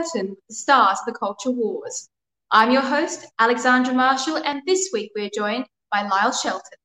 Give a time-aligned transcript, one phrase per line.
[0.00, 2.08] Curtain with the stars of the culture wars.
[2.50, 6.78] I'm your host, Alexandra Marshall, and this week we're joined by Lyle Shelton.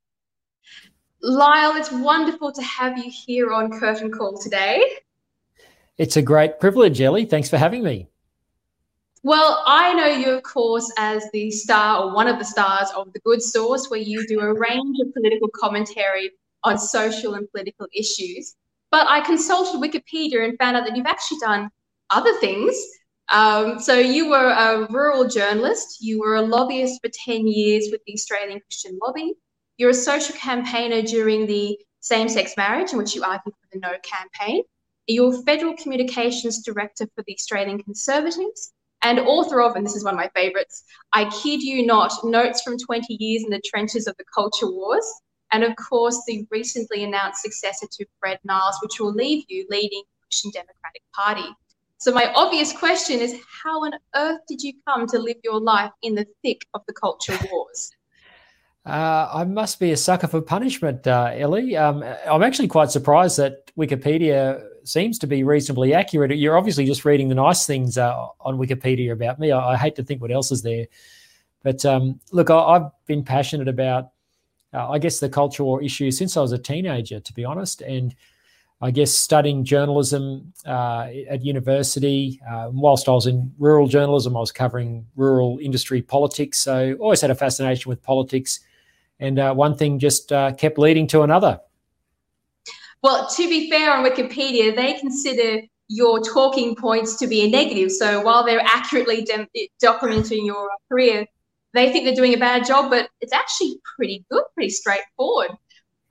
[1.21, 4.84] Lyle, it's wonderful to have you here on Curtain Call today.
[5.98, 7.25] It's a great privilege, Ellie.
[7.25, 8.09] Thanks for having me.
[9.23, 13.13] Well, I know you, of course, as the star or one of the stars of
[13.13, 16.31] The Good Sauce, where you do a range of political commentary
[16.65, 18.55] on social and political issues.
[18.91, 21.70] But I consulted Wikipedia and found out that you've actually done
[22.09, 22.75] other things.
[23.29, 25.98] Um, so you were a rural journalist.
[26.01, 29.34] You were a lobbyist for 10 years with the Australian Christian Lobby.
[29.77, 33.79] You're a social campaigner during the same sex marriage, in which you argued for the
[33.79, 34.63] No campaign.
[35.07, 40.13] You're federal communications director for the Australian Conservatives and author of, and this is one
[40.13, 44.15] of my favorites, I Kid You Not Notes from 20 Years in the Trenches of
[44.18, 45.05] the Culture Wars
[45.51, 50.01] and of course the recently announced successor to Fred Niles, which will leave you leading
[50.01, 51.48] the Christian Democratic Party.
[51.98, 55.91] So my obvious question is, how on earth did you come to live your life
[56.02, 57.91] in the thick of the culture wars?
[58.85, 61.76] Uh, I must be a sucker for punishment, uh, Ellie.
[61.76, 66.38] Um, I'm actually quite surprised that Wikipedia seems to be reasonably accurate.
[66.38, 69.52] You're obviously just reading the nice things uh, on Wikipedia about me.
[69.52, 70.86] I, I, hate to think what else is there.
[71.64, 74.12] But um, look, I, have been passionate about
[74.75, 77.81] uh, I guess, the culture war issue since I was a teenager, to be honest.
[77.81, 78.14] And
[78.85, 84.40] I guess studying journalism uh, at university, uh, whilst I was in rural journalism, I
[84.40, 86.59] was covering rural industry politics.
[86.59, 88.59] So always had a fascination with politics.
[89.19, 91.59] And uh, one thing just uh, kept leading to another.
[93.01, 97.91] Well, to be fair on Wikipedia, they consider your talking points to be a negative.
[97.91, 101.25] So while they're accurately de- documenting your career,
[101.74, 105.50] they think they're doing a bad job, but it's actually pretty good, pretty straightforward.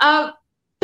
[0.01, 0.33] Uh,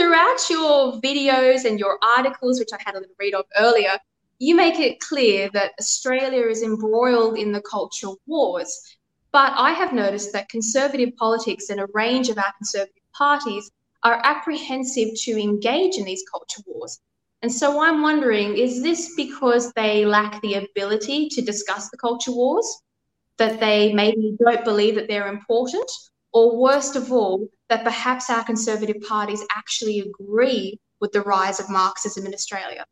[0.00, 3.98] throughout your videos and your articles, which I had a little read of earlier,
[4.38, 8.96] you make it clear that Australia is embroiled in the cultural wars.
[9.30, 13.70] But I have noticed that conservative politics and a range of our conservative parties
[14.02, 17.00] are apprehensive to engage in these culture wars.
[17.42, 22.32] And so I'm wondering is this because they lack the ability to discuss the culture
[22.32, 22.66] wars?
[23.40, 25.90] that they maybe don't believe that they're important,
[26.32, 31.70] or worst of all, that perhaps our conservative parties actually agree with the rise of
[31.70, 32.84] Marxism in Australia?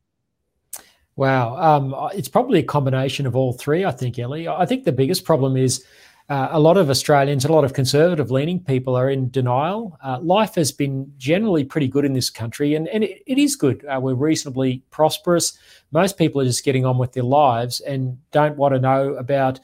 [1.17, 1.57] Wow.
[1.57, 4.49] Um, it's probably a combination of all three, I think, Ellie.
[4.49, 5.85] I think the biggest problem is
[6.29, 9.99] uh, a lot of Australians, a lot of conservative leaning people are in denial.
[10.05, 13.57] Uh, life has been generally pretty good in this country, and, and it, it is
[13.57, 13.85] good.
[13.87, 15.59] Uh, we're reasonably prosperous.
[15.91, 19.59] Most people are just getting on with their lives and don't want to know about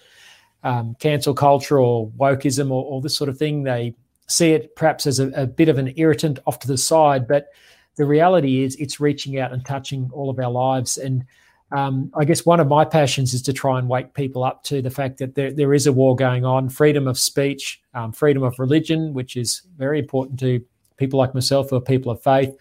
[0.65, 3.63] um, cancel culture or wokeism or, or, this sort of thing.
[3.63, 3.95] They
[4.27, 7.49] see it perhaps as a, a, bit of an irritant off to the side, but
[7.97, 10.97] the reality is it's reaching out and touching all of our lives.
[10.99, 11.25] And
[11.73, 14.81] um, I guess one of my passions is to try and wake people up to
[14.81, 18.43] the fact that there, there is a war going on, freedom of speech, um, freedom
[18.43, 20.65] of religion, which is very important to
[20.97, 22.55] people like myself are people of faith,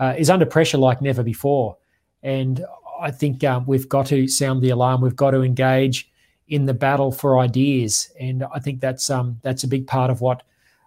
[0.00, 1.76] uh, is under pressure like never before.
[2.22, 2.64] And
[3.00, 5.00] I think um, we've got to sound the alarm.
[5.00, 6.10] We've got to engage
[6.48, 10.20] in the battle for ideas, and I think that's um, that's a big part of
[10.20, 10.42] what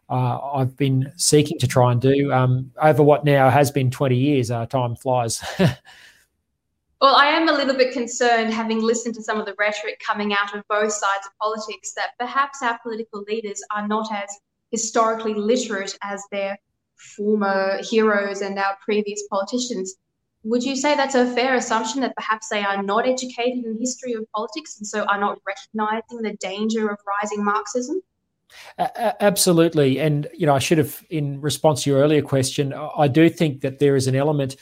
[0.10, 4.16] uh, I've been seeking to try and do um, over what now has been 20
[4.16, 4.52] years.
[4.52, 5.44] Uh, time flies.
[5.60, 10.34] well, I am a little bit concerned, having listened to some of the rhetoric coming
[10.34, 14.30] out of both sides of politics, that perhaps our political leaders are not as
[14.72, 16.58] historically literate as their
[16.96, 19.96] former heroes and our previous politicians.
[20.44, 23.80] Would you say that's a fair assumption that perhaps they are not educated in the
[23.80, 28.02] history of politics and so are not recognizing the danger of rising Marxism?
[28.78, 30.00] Absolutely.
[30.00, 33.62] And, you know, I should have, in response to your earlier question, I do think
[33.62, 34.56] that there is an element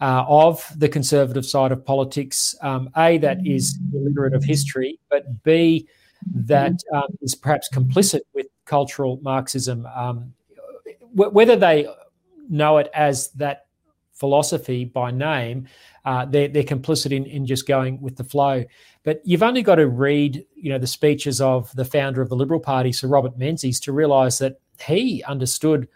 [0.00, 5.42] uh, of the conservative side of politics, um, A, that is illiterate of history, but
[5.42, 5.88] B,
[6.34, 9.86] that um, is perhaps complicit with cultural Marxism.
[9.86, 10.32] Um,
[11.12, 11.88] whether they
[12.48, 13.66] know it as that
[14.12, 15.66] philosophy by name,
[16.04, 18.64] uh, they're, they're complicit in, in just going with the flow.
[19.06, 22.34] But you've only got to read, you know, the speeches of the founder of the
[22.34, 25.86] Liberal Party, Sir Robert Menzies, to realise that he understood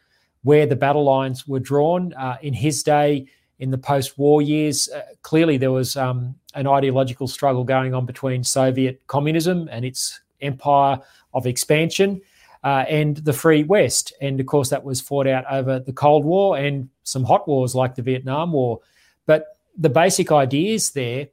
[0.44, 3.26] where the battle lines were drawn uh, in his day.
[3.58, 8.44] In the post-war years, uh, clearly there was um, an ideological struggle going on between
[8.44, 11.00] Soviet communism and its empire
[11.34, 12.22] of expansion,
[12.62, 14.12] uh, and the Free West.
[14.20, 17.74] And of course, that was fought out over the Cold War and some hot wars
[17.74, 18.78] like the Vietnam War.
[19.26, 19.46] But
[19.76, 21.26] the basic ideas there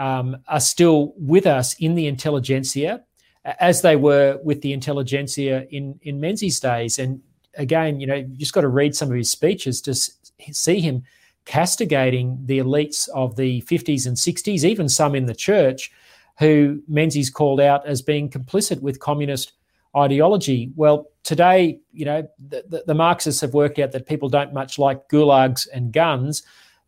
[0.00, 3.04] um, are still with us in the intelligentsia,
[3.44, 6.98] as they were with the intelligentsia in in Menzies' days.
[6.98, 7.20] And
[7.56, 11.02] again, you know, you just got to read some of his speeches to see him
[11.44, 15.90] castigating the elites of the 50s and 60s, even some in the church,
[16.38, 19.52] who Menzies called out as being complicit with communist
[19.94, 20.70] ideology.
[20.76, 24.78] Well, today, you know, the, the, the Marxists have worked out that people don't much
[24.78, 26.42] like gulags and guns,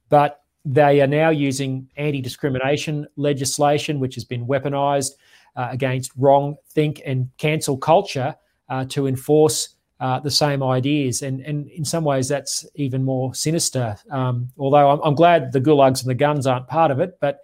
[0.09, 5.13] but they are now using anti discrimination legislation, which has been weaponized
[5.57, 8.35] uh, against wrong think and cancel culture
[8.69, 11.23] uh, to enforce uh, the same ideas.
[11.23, 13.97] And, and in some ways, that's even more sinister.
[14.11, 17.41] Um, although I'm, I'm, glad the gulags and the guns aren't part of it, but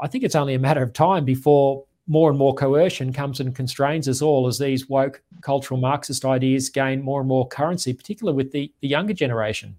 [0.00, 3.54] I think it's only a matter of time before more and more coercion comes and
[3.54, 8.36] constrains us all as these woke cultural Marxist ideas gain more and more currency, particularly
[8.36, 9.76] with the, the younger generation.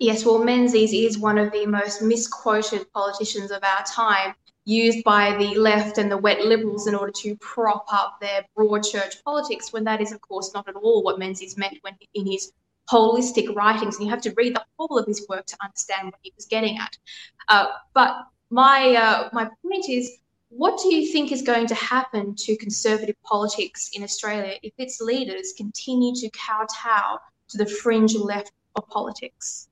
[0.00, 5.36] Yes, well, Menzies is one of the most misquoted politicians of our time, used by
[5.36, 9.72] the left and the wet liberals in order to prop up their broad church politics,
[9.72, 12.52] when that is, of course, not at all what Menzies meant when in his
[12.90, 13.96] holistic writings.
[13.96, 16.46] And you have to read the whole of his work to understand what he was
[16.46, 16.98] getting at.
[17.48, 18.16] Uh, but
[18.50, 20.18] my uh, my point is,
[20.48, 25.00] what do you think is going to happen to conservative politics in Australia if its
[25.00, 27.18] leaders continue to kowtow
[27.48, 29.68] to the fringe left of politics?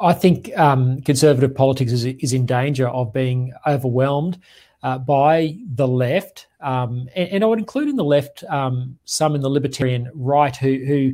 [0.00, 4.38] I think um, conservative politics is, is in danger of being overwhelmed
[4.82, 9.34] uh, by the left, um, and, and, I would include in the left um, some
[9.34, 11.12] in the libertarian right who, who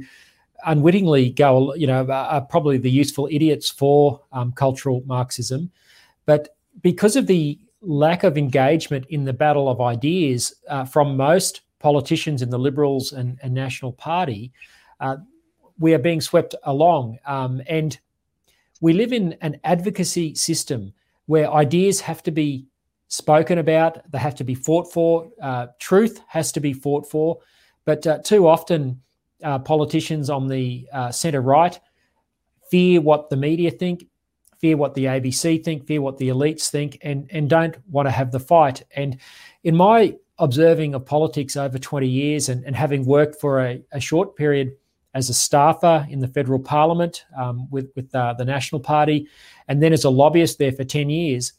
[0.66, 5.70] unwittingly go, you know, are probably the useful idiots for um, cultural Marxism,
[6.26, 11.62] but because of the lack of engagement in the battle of ideas uh, from most
[11.78, 14.52] politicians in the Liberals and, and National Party,
[15.00, 15.16] uh,
[15.78, 17.18] we are being swept along.
[17.24, 17.98] Um, and
[18.80, 20.92] we live in an advocacy system
[21.26, 22.66] where ideas have to be
[23.08, 27.38] spoken about, they have to be fought for, uh, truth has to be fought for.
[27.84, 29.00] But uh, too often,
[29.42, 31.78] uh, politicians on the uh, centre right
[32.70, 34.04] fear what the media think,
[34.58, 38.10] fear what the ABC think, fear what the elites think, and, and don't want to
[38.10, 38.82] have the fight.
[38.94, 39.18] And
[39.64, 44.00] in my observing of politics over 20 years and, and having worked for a, a
[44.00, 44.72] short period
[45.18, 49.28] as a staffer in the federal parliament um, with, with uh, the National Party,
[49.66, 51.54] and then as a lobbyist there for 10 years,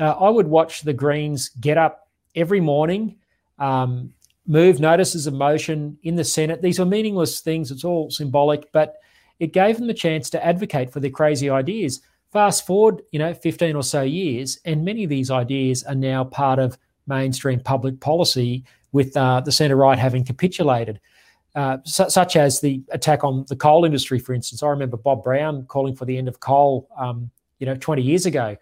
[0.00, 3.16] uh, I would watch the Greens get up every morning,
[3.58, 4.14] um,
[4.46, 6.62] move notices of motion in the Senate.
[6.62, 8.96] These are meaningless things, it's all symbolic, but
[9.40, 12.00] it gave them the chance to advocate for their crazy ideas.
[12.32, 16.22] Fast forward, you know, 15 or so years, and many of these ideas are now
[16.22, 21.00] part of mainstream public policy with uh, the centre right having capitulated.
[21.54, 24.62] Uh, su- such as the attack on the coal industry, for instance.
[24.62, 28.26] I remember Bob Brown calling for the end of coal, um, you know, 20 years
[28.26, 28.56] ago,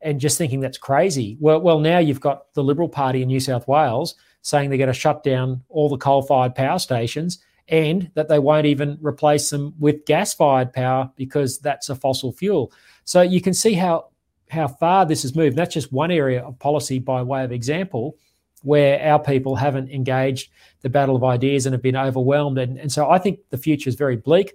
[0.00, 1.36] and just thinking that's crazy.
[1.40, 4.86] Well, well, now you've got the Liberal Party in New South Wales saying they're going
[4.86, 9.74] to shut down all the coal-fired power stations and that they won't even replace them
[9.78, 12.72] with gas-fired power because that's a fossil fuel.
[13.04, 14.08] So you can see how
[14.50, 15.56] how far this has moved.
[15.56, 18.16] That's just one area of policy by way of example
[18.62, 20.50] where our people haven't engaged
[20.82, 22.58] the battle of ideas and have been overwhelmed.
[22.58, 24.54] And, and so I think the future is very bleak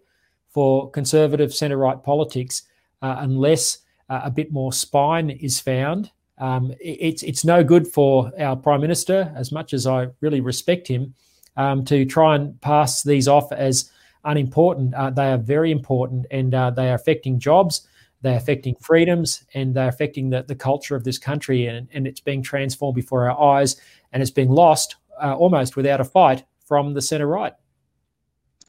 [0.50, 2.64] for conservative centre right politics
[3.02, 3.80] uh, unless
[4.10, 6.12] uh, a bit more spine is found.
[6.38, 10.88] Um, it's it's no good for our prime minister, as much as I really respect
[10.88, 11.14] him,
[11.58, 13.92] um, to try and pass these off as
[14.26, 14.94] unimportant.
[14.94, 17.88] Uh, they are very important, and uh, they are affecting jobs
[18.24, 22.22] they're affecting freedoms and they're affecting the, the culture of this country and, and it's
[22.22, 23.76] being transformed before our eyes
[24.12, 27.54] and it's being lost uh, almost without a fight from the centre right.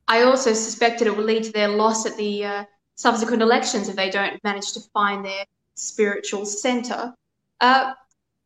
[0.09, 2.65] I also suspected it will lead to their loss at the uh,
[2.97, 5.45] subsequent elections if they don't manage to find their
[5.77, 7.15] spiritual centre.
[7.61, 7.93] Uh,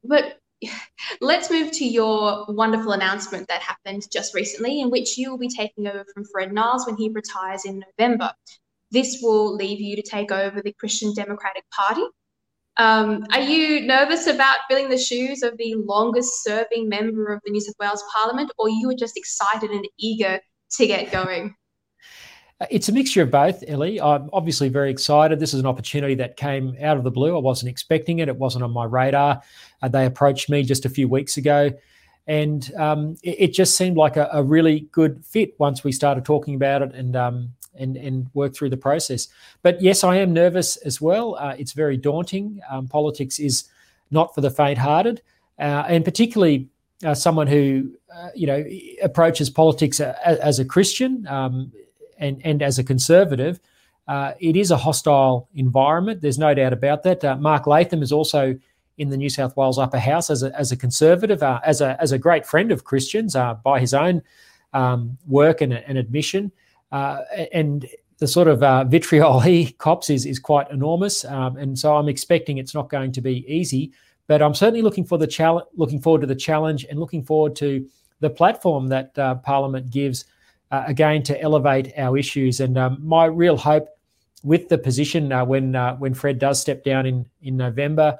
[0.05, 0.39] but
[1.21, 5.49] let's move to your wonderful announcement that happened just recently, in which you will be
[5.49, 8.33] taking over from Fred Niles when he retires in November.
[8.91, 12.03] This will leave you to take over the Christian Democratic Party.
[12.79, 17.51] Um, are you nervous about filling the shoes of the longest serving member of the
[17.51, 20.41] New South Wales Parliament, or you are just excited and eager
[20.77, 21.55] to get going?
[22.71, 24.01] It's a mixture of both, Ellie.
[24.01, 25.39] I'm obviously very excited.
[25.39, 27.37] This is an opportunity that came out of the blue.
[27.37, 29.43] I wasn't expecting it, it wasn't on my radar.
[29.81, 31.71] Uh, they approached me just a few weeks ago.
[32.29, 36.27] And um, it, it, just seemed like a, a, really good fit once we started
[36.27, 39.29] talking about it and um, and and work through the process.
[39.63, 41.37] But yes, I am nervous as well.
[41.37, 42.61] Uh, it's very daunting.
[42.71, 43.65] Um, politics is
[44.11, 45.23] not for the faint-hearted,
[45.59, 46.69] uh, and particularly
[47.03, 48.63] uh, someone who uh, you know
[49.03, 51.73] approaches politics as, as a Christian um,
[52.19, 53.59] and and as a conservative.
[54.07, 56.23] Uh, it is a hostile environment.
[56.23, 57.23] There's no doubt about that.
[57.23, 58.59] Uh, Mark Latham is also
[58.99, 62.13] in the New South Wales Upper House as a, as a conservative, as a as
[62.13, 64.23] a great friend of Christians by his own
[64.73, 66.53] um, work and, and admission.
[66.93, 67.87] Uh, and
[68.19, 72.09] the sort of uh, vitriol he cops is is quite enormous, um, and so I'm
[72.09, 73.93] expecting it's not going to be easy.
[74.27, 77.57] But I'm certainly looking for the challenge, looking forward to the challenge, and looking forward
[77.57, 77.87] to
[78.21, 80.25] the platform that uh, Parliament gives
[80.71, 82.61] uh, again to elevate our issues.
[82.61, 83.89] And um, my real hope
[84.43, 88.19] with the position uh, when uh, when Fred does step down in in November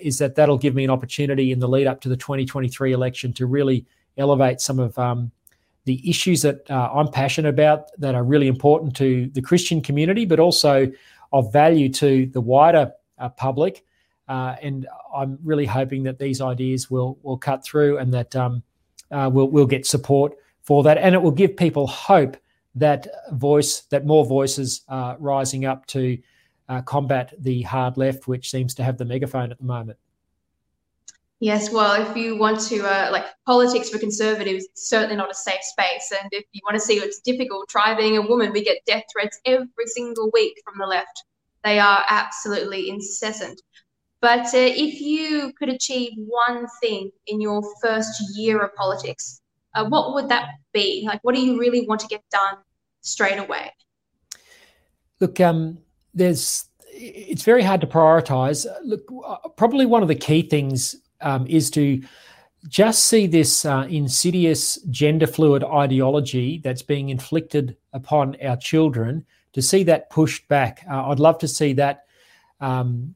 [0.00, 3.32] is that that'll give me an opportunity in the lead up to the 2023 election
[3.32, 5.30] to really elevate some of um,
[5.84, 10.24] the issues that uh, I'm passionate about that are really important to the Christian community,
[10.24, 10.90] but also
[11.32, 13.84] of value to the wider uh, public.
[14.28, 18.62] Uh, and I'm really hoping that these ideas will will cut through and that um,
[19.10, 22.36] uh, we'll we'll get support for that, and it will give people hope
[22.76, 26.16] that voice that more voices are rising up to
[26.72, 29.98] uh, combat the hard left, which seems to have the megaphone at the moment.
[31.40, 35.34] Yes, well, if you want to, uh, like, politics for conservatives, it's certainly not a
[35.34, 36.12] safe space.
[36.18, 38.52] And if you want to see what's difficult, try being a woman.
[38.52, 41.24] We get death threats every single week from the left.
[41.64, 43.60] They are absolutely incessant.
[44.20, 49.42] But uh, if you could achieve one thing in your first year of politics,
[49.74, 51.04] uh, what would that be?
[51.06, 52.58] Like, what do you really want to get done
[53.00, 53.72] straight away?
[55.18, 55.78] Look, um,
[56.14, 58.66] there's it's very hard to prioritize.
[58.84, 62.02] Look, uh, probably one of the key things um, is to
[62.68, 69.62] just see this uh, insidious gender fluid ideology that's being inflicted upon our children, to
[69.62, 70.84] see that pushed back.
[70.90, 72.04] Uh, I'd love to see that.
[72.60, 73.14] Um,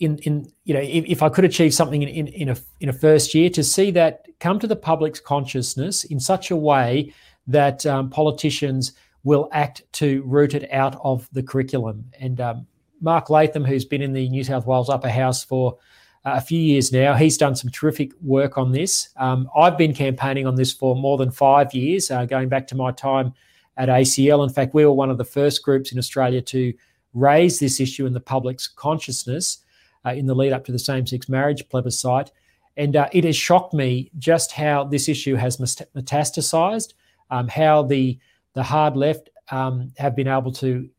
[0.00, 2.88] in, in you know if, if I could achieve something in, in, in a in
[2.88, 7.12] a first year to see that come to the public's consciousness in such a way
[7.48, 8.92] that um, politicians
[9.24, 12.04] will act to root it out of the curriculum.
[12.18, 12.66] And um,
[13.00, 15.78] Mark Latham, who's been in the New South Wales Upper House for
[16.24, 17.14] uh, a few years now.
[17.14, 19.10] He's done some terrific work on this.
[19.16, 22.74] Um, I've been campaigning on this for more than five years, uh, going back to
[22.74, 23.32] my time
[23.76, 24.46] at ACL.
[24.46, 26.74] In fact, we were one of the first groups in Australia to
[27.14, 29.58] raise this issue in the public's consciousness
[30.04, 32.32] uh, in the lead up to the same sex marriage plebiscite.
[32.76, 36.94] And uh, it has shocked me just how this issue has metastasized,
[37.30, 38.18] um, how the,
[38.58, 40.90] the hard left um, have been able to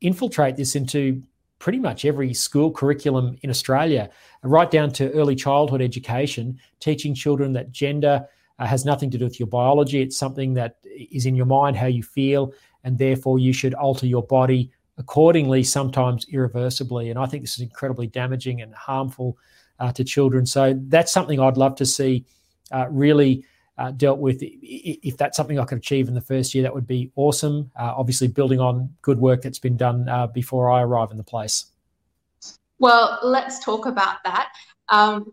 [0.00, 1.22] infiltrate this into
[1.60, 4.10] pretty much every school curriculum in Australia,
[4.42, 8.26] right down to early childhood education, teaching children that gender
[8.58, 10.02] uh, has nothing to do with your biology.
[10.02, 10.78] It's something that
[11.12, 15.62] is in your mind, how you feel, and therefore you should alter your body accordingly,
[15.62, 17.10] sometimes irreversibly.
[17.10, 19.38] And I think this is incredibly damaging and harmful
[19.78, 20.44] uh, to children.
[20.44, 22.26] So that's something I'd love to see
[22.72, 23.44] uh, really
[23.78, 24.38] uh, dealt with.
[24.42, 27.70] If that's something I could achieve in the first year, that would be awesome.
[27.78, 31.24] Uh, obviously, building on good work that's been done uh, before I arrive in the
[31.24, 31.66] place.
[32.78, 34.52] Well, let's talk about that.
[34.88, 35.32] Um,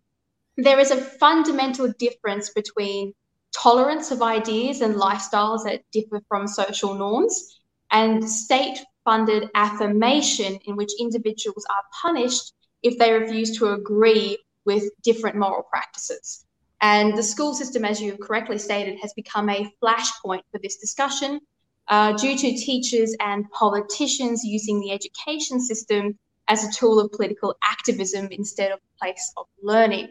[0.58, 3.14] there is a fundamental difference between
[3.54, 7.60] tolerance of ideas and lifestyles that differ from social norms
[7.92, 14.84] and state funded affirmation in which individuals are punished if they refuse to agree with
[15.04, 16.46] different moral practices.
[16.84, 21.40] And the school system, as you correctly stated, has become a flashpoint for this discussion
[21.88, 27.56] uh, due to teachers and politicians using the education system as a tool of political
[27.63, 30.10] activism instead of a place of learning.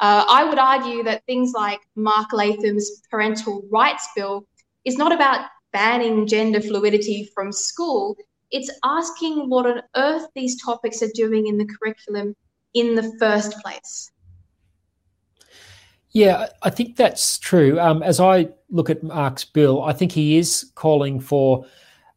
[0.00, 4.44] Uh, I would argue that things like Mark Latham's parental rights bill
[4.84, 8.16] is not about banning gender fluidity from school.
[8.50, 12.34] It's asking what on earth these topics are doing in the curriculum
[12.74, 14.10] in the first place.
[16.12, 17.78] Yeah, I think that's true.
[17.78, 21.66] Um, as I look at Mark's bill, I think he is calling for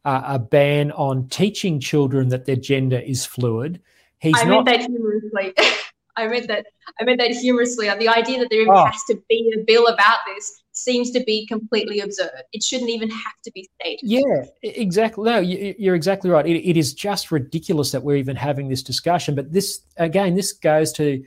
[0.04, 3.80] uh, a ban on teaching children that their gender is fluid.
[4.18, 4.64] He's I not...
[4.64, 5.54] meant that humorously.
[6.16, 6.66] I meant that.
[7.00, 7.88] I meant that humorously.
[7.88, 8.84] The idea that there oh.
[8.84, 12.30] has to be a bill about this seems to be completely absurd.
[12.52, 14.00] It shouldn't even have to be stated.
[14.02, 15.30] Yeah, exactly.
[15.30, 16.46] No, you're exactly right.
[16.46, 19.34] It, it is just ridiculous that we're even having this discussion.
[19.34, 21.24] But this, again, this goes to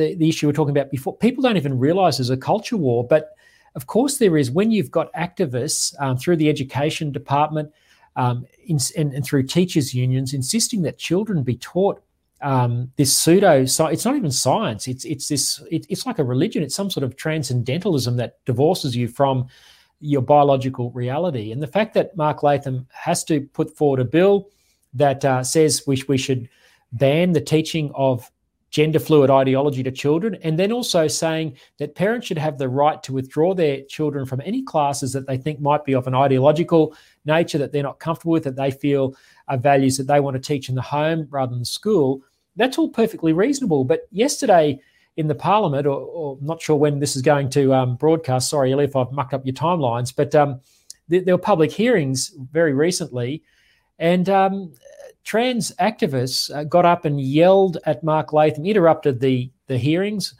[0.00, 1.16] the, the issue we are talking about before.
[1.16, 3.36] People don't even realize there's a culture war, but
[3.74, 4.50] of course there is.
[4.50, 7.72] When you've got activists um, through the education department
[8.16, 12.02] um, in, and, and, through teachers' unions, insisting that children be taught
[12.42, 13.66] um, this pseudo.
[13.66, 13.92] Science.
[13.92, 14.88] It's not even science.
[14.88, 15.62] It's it's this.
[15.70, 16.62] It, it's like a religion.
[16.62, 19.46] It's some sort of transcendentalism that divorces you from
[20.00, 21.52] your biological reality.
[21.52, 24.48] And the fact that Mark Latham has to put forward a bill
[24.94, 26.48] that uh, says we, we should
[26.92, 28.30] ban the teaching of
[28.70, 33.02] gender fluid ideology to children, and then also saying that parents should have the right
[33.02, 36.94] to withdraw their children from any classes that they think might be of an ideological
[37.24, 39.14] nature that they're not comfortable with, that they feel
[39.48, 42.22] are values that they want to teach in the home rather than the school.
[42.56, 43.84] That's all perfectly reasonable.
[43.84, 44.80] But yesterday
[45.16, 48.72] in the parliament, or, or not sure when this is going to um, broadcast, sorry,
[48.72, 50.60] Ellie, if I've mucked up your timelines, but um,
[51.08, 53.42] there, there, were public hearings very recently,
[53.98, 54.72] and um,
[55.24, 60.34] trans activists uh, got up and yelled at Mark Latham, interrupted the, the hearings,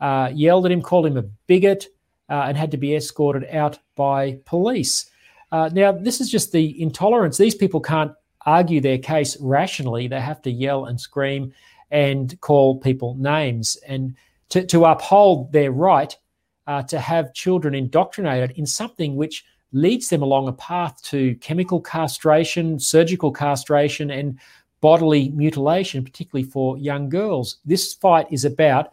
[0.00, 1.86] uh, yelled at him, called him a bigot,
[2.28, 5.10] uh, and had to be escorted out by police.
[5.52, 7.36] Uh, now, this is just the intolerance.
[7.36, 8.12] These people can't
[8.46, 10.08] argue their case rationally.
[10.08, 11.52] They have to yell and scream
[11.90, 13.76] and call people names.
[13.86, 14.16] And
[14.50, 16.16] to, to uphold their right
[16.66, 21.80] uh, to have children indoctrinated in something which leads them along a path to chemical
[21.80, 24.38] castration, surgical castration, and
[24.80, 27.58] bodily mutilation, particularly for young girls.
[27.64, 28.92] This fight is about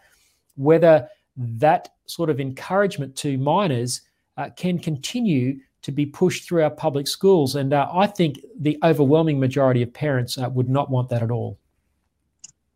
[0.55, 1.07] whether
[1.37, 4.01] that sort of encouragement to minors
[4.37, 7.55] uh, can continue to be pushed through our public schools.
[7.55, 11.31] And uh, I think the overwhelming majority of parents uh, would not want that at
[11.31, 11.57] all.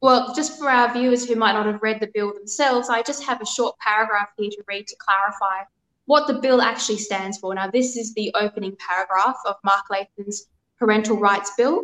[0.01, 3.23] Well, just for our viewers who might not have read the bill themselves, I just
[3.23, 5.63] have a short paragraph here to read to clarify
[6.05, 7.53] what the bill actually stands for.
[7.53, 10.47] Now, this is the opening paragraph of Mark Latham's
[10.77, 11.83] Parental Rights Bill.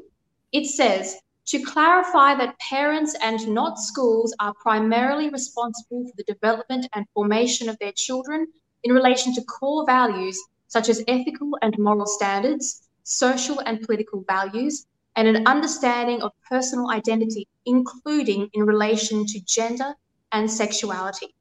[0.52, 6.88] It says, to clarify that parents and not schools are primarily responsible for the development
[6.94, 8.48] and formation of their children
[8.84, 14.86] in relation to core values such as ethical and moral standards, social and political values,
[15.18, 19.94] and an understanding of personal identity, including in relation to gender
[20.32, 21.36] and sexuality.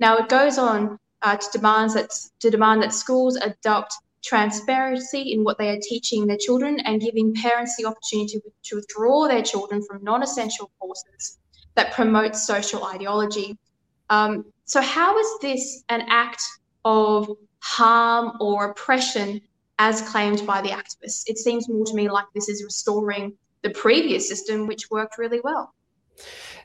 [0.00, 2.10] Now, it goes on uh, to, demands that,
[2.40, 7.34] to demand that schools adopt transparency in what they are teaching their children and giving
[7.34, 11.38] parents the opportunity to, withdraw their children from non essential courses
[11.74, 13.58] that promote social ideology.
[14.10, 16.42] Um, so, how is this an act
[16.84, 19.40] of harm or oppression
[19.78, 21.24] as claimed by the activists?
[21.26, 25.40] It seems more to me like this is restoring the previous system, which worked really
[25.42, 25.74] well.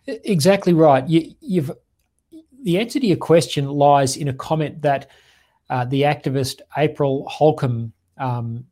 [0.08, 1.08] Exactly right.
[1.08, 1.72] You, you've
[2.64, 5.10] the answer to your question lies in a comment that
[5.70, 8.66] uh, the activist April Holcomb um,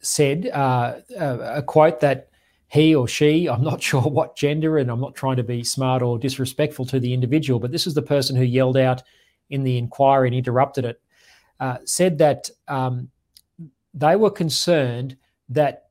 [0.00, 2.30] said, uh, a, a, quote that
[2.68, 6.02] he or she, I'm not sure what gender, and I'm not trying to be smart
[6.02, 9.02] or disrespectful to the individual, but this is the person who yelled out
[9.50, 11.00] in the inquiry and interrupted it,
[11.60, 13.08] uh, said that um,
[13.94, 15.16] they were concerned
[15.48, 15.84] that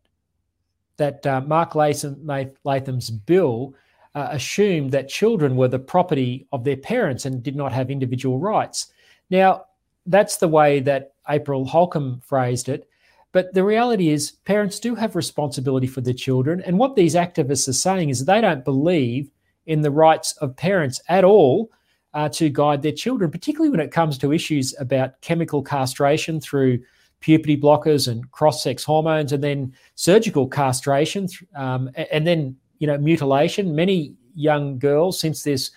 [0.98, 2.28] that uh, Mark Latham,
[2.64, 3.76] Latham's bill
[4.18, 8.40] uh, assumed that children were the property of their parents and did not have individual
[8.40, 8.88] rights.
[9.30, 9.66] Now,
[10.08, 12.90] that's the way that April Holcomb phrased it.
[13.32, 16.64] But the reality is, parents do have responsibility for their children.
[16.66, 19.30] And what these activists are saying is they don't believe
[19.68, 21.70] in the rights of parents at all
[22.16, 26.80] uh, to guide their children, particularly when it comes to issues about chemical castration through
[27.20, 32.98] puberty blockers and cross sex hormones, and then surgical castration, um, and then you know,
[32.98, 33.76] mutilation.
[33.76, 35.72] Many young girls, since this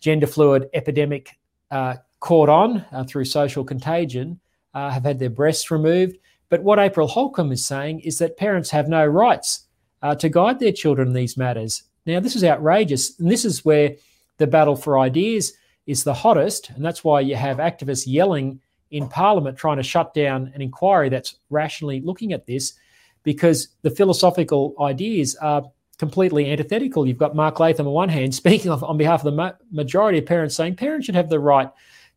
[0.00, 1.36] gender fluid epidemic
[1.70, 4.40] uh, caught on uh, through social contagion,
[4.74, 6.18] uh, have had their breasts removed.
[6.48, 9.66] But what April Holcomb is saying is that parents have no rights
[10.02, 11.82] uh, to guide their children in these matters.
[12.06, 13.18] Now, this is outrageous.
[13.20, 13.96] And this is where
[14.38, 15.52] the battle for ideas
[15.86, 16.70] is the hottest.
[16.70, 21.08] And that's why you have activists yelling in Parliament trying to shut down an inquiry
[21.10, 22.74] that's rationally looking at this
[23.22, 25.64] because the philosophical ideas are
[25.98, 27.06] completely antithetical.
[27.06, 30.26] You've got Mark Latham on one hand speaking on behalf of the ma- majority of
[30.26, 31.70] parents, saying parents should have the right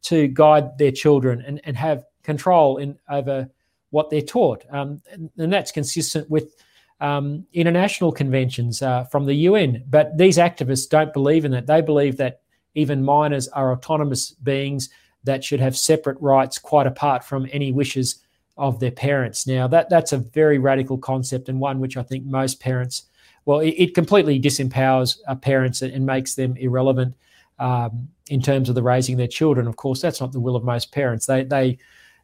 [0.03, 3.49] to guide their children and, and have control in over
[3.91, 6.55] what they're taught, um, and, and, that's consistent with
[7.01, 9.83] um, international conventions uh, from the UN.
[9.89, 11.67] But these activists don't believe in that.
[11.67, 12.41] They believe that
[12.73, 14.89] even minors are autonomous beings
[15.25, 18.23] that should have separate rights, quite apart from any wishes
[18.57, 19.45] of their parents.
[19.45, 23.03] Now, that that's a very radical concept and one which I think most parents
[23.45, 27.15] well, it, it completely disempowers uh, parents and, and, makes them irrelevant
[27.59, 29.67] um, in terms of the raising their children.
[29.67, 31.25] Of course, that's not the will of most parents.
[31.25, 31.77] They they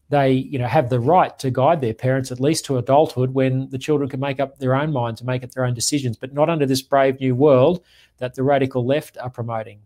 [0.10, 3.69] they you know have the right to guide their parents at least to adulthood when
[3.69, 6.34] the children can make up their own minds and make up their own decisions, but
[6.34, 7.84] not under this brave new world
[8.17, 9.80] that the radical left are promoting.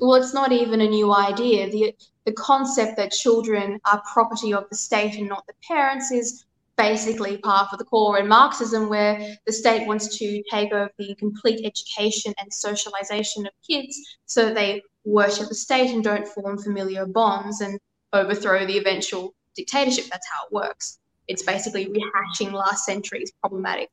[0.00, 1.70] Well, it's not even a new idea.
[1.70, 6.44] The the concept that children are property of the state and not the parents is
[6.78, 11.14] basically par for the core in Marxism, where the state wants to take over the
[11.16, 17.04] complete education and socialization of kids so they worship the state and don't form familiar
[17.04, 17.78] bonds and
[18.14, 20.06] overthrow the eventual dictatorship.
[20.10, 20.98] That's how it works.
[21.26, 23.90] It's basically rehashing last century's problematic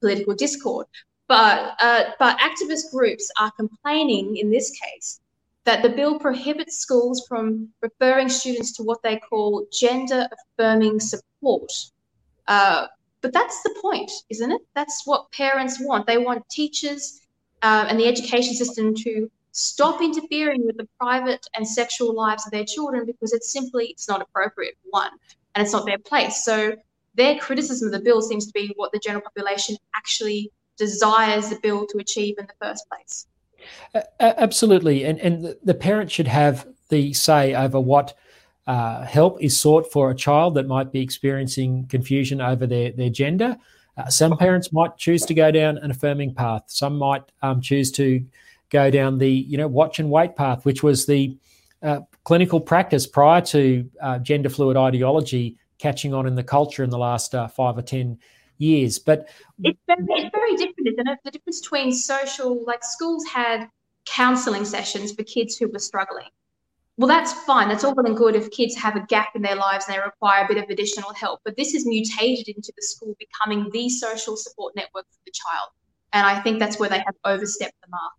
[0.00, 0.86] political discord.
[1.28, 5.20] But, uh, but activist groups are complaining in this case
[5.64, 10.26] that the bill prohibits schools from referring students to what they call gender
[10.58, 11.70] affirming support.
[12.48, 12.86] Uh,
[13.20, 14.60] but that's the point, isn't it?
[14.74, 16.06] That's what parents want.
[16.06, 17.20] They want teachers
[17.62, 22.52] uh, and the education system to stop interfering with the private and sexual lives of
[22.52, 25.10] their children because it's simply it's not appropriate one
[25.54, 26.74] and it's not their place so
[27.14, 31.58] their criticism of the bill seems to be what the general population actually desires the
[31.62, 33.26] bill to achieve in the first place
[33.94, 38.14] uh, absolutely and and the parent should have the say over what
[38.66, 43.10] uh, help is sought for a child that might be experiencing confusion over their, their
[43.10, 43.56] gender.
[43.96, 46.62] Uh, some parents might choose to go down an affirming path.
[46.66, 48.24] Some might um, choose to
[48.70, 51.36] go down the you know watch and wait path, which was the
[51.82, 56.90] uh, clinical practice prior to uh, gender fluid ideology catching on in the culture in
[56.90, 58.18] the last uh, five or ten
[58.58, 58.98] years.
[58.98, 59.28] But
[59.62, 61.18] it's very, it's very different, isn't it?
[61.24, 63.68] The difference between social, like schools had
[64.06, 66.28] counselling sessions for kids who were struggling.
[66.98, 67.68] Well, that's fine.
[67.68, 70.00] That's all well and good if kids have a gap in their lives and they
[70.00, 71.40] require a bit of additional help.
[71.44, 75.70] But this is mutated into the school becoming the social support network for the child.
[76.12, 78.12] And I think that's where they have overstepped the mark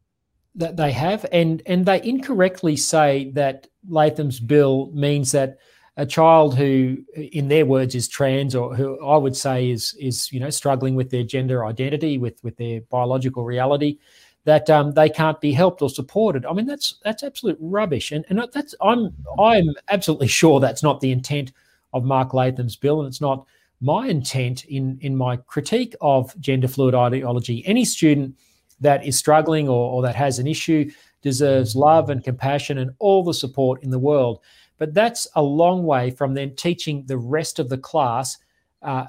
[0.56, 5.58] that they have, and and they incorrectly say that Latham's bill means that
[5.98, 10.32] a child who, in their words, is trans, or who I would say is is
[10.32, 13.98] you know struggling with their gender identity, with with their biological reality,
[14.46, 16.46] that um, they can't be helped or supported.
[16.46, 21.00] I mean, that's that's absolute rubbish, and and that's I'm I'm absolutely sure that's not
[21.00, 21.52] the intent
[21.94, 23.46] of Mark Latham's bill, and it's not
[23.82, 27.64] my intent in in my critique of gender fluid ideology.
[27.66, 28.36] Any student
[28.80, 30.90] that is struggling or, or that has an issue
[31.22, 34.42] deserves love and compassion and all the support in the world.
[34.78, 38.38] But that's a long way from then teaching the rest of the class
[38.82, 39.06] uh,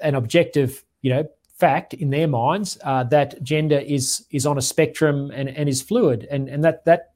[0.00, 4.62] an objective, you know, fact in their minds uh, that gender is is on a
[4.62, 7.12] spectrum and, and is fluid, and and that that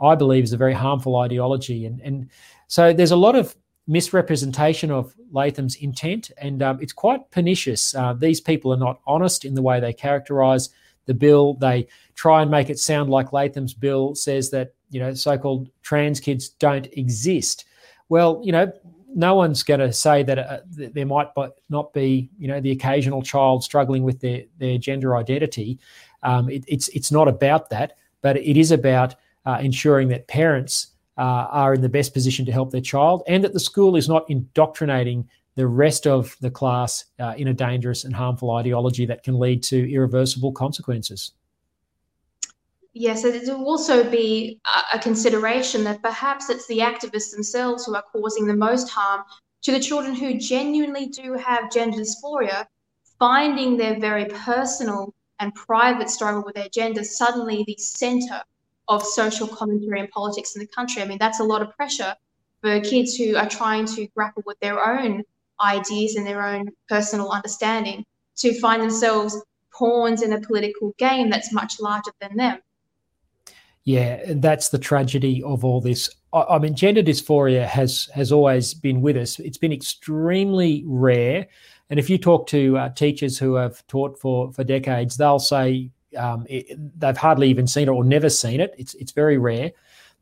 [0.00, 2.30] I believe is a very harmful ideology, and and
[2.68, 3.54] so there's a lot of
[3.86, 7.94] misrepresentation of Latham's intent, and um, it's quite pernicious.
[7.94, 10.70] Uh, these people are not honest in the way they characterise
[11.06, 11.54] the bill.
[11.54, 16.20] They try and make it sound like Latham's bill says that you know so-called trans
[16.20, 17.64] kids don't exist.
[18.08, 18.72] Well, you know,
[19.14, 21.28] no one's going to say that uh, there might
[21.68, 25.78] not be you know the occasional child struggling with their their gender identity.
[26.22, 29.14] Um, it, it's it's not about that, but it is about
[29.46, 33.44] uh, ensuring that parents uh, are in the best position to help their child, and
[33.44, 38.04] that the school is not indoctrinating the rest of the class uh, in a dangerous
[38.04, 41.32] and harmful ideology that can lead to irreversible consequences.
[42.94, 44.60] Yes, it will also be
[44.92, 49.24] a consideration that perhaps it's the activists themselves who are causing the most harm
[49.62, 52.66] to the children who genuinely do have gender dysphoria,
[53.18, 58.42] finding their very personal and private struggle with their gender suddenly the center
[58.88, 61.00] of social commentary and politics in the country.
[61.00, 62.14] I mean, that's a lot of pressure
[62.60, 65.22] for kids who are trying to grapple with their own
[65.62, 68.04] ideas and their own personal understanding
[68.36, 72.60] to find themselves pawns in a political game that's much larger than them.
[73.84, 76.08] Yeah, that's the tragedy of all this.
[76.32, 79.38] I, I mean, gender dysphoria has has always been with us.
[79.40, 81.46] It's been extremely rare,
[81.90, 85.90] and if you talk to uh, teachers who have taught for for decades, they'll say
[86.16, 88.74] um, it, they've hardly even seen it or never seen it.
[88.78, 89.72] It's it's very rare.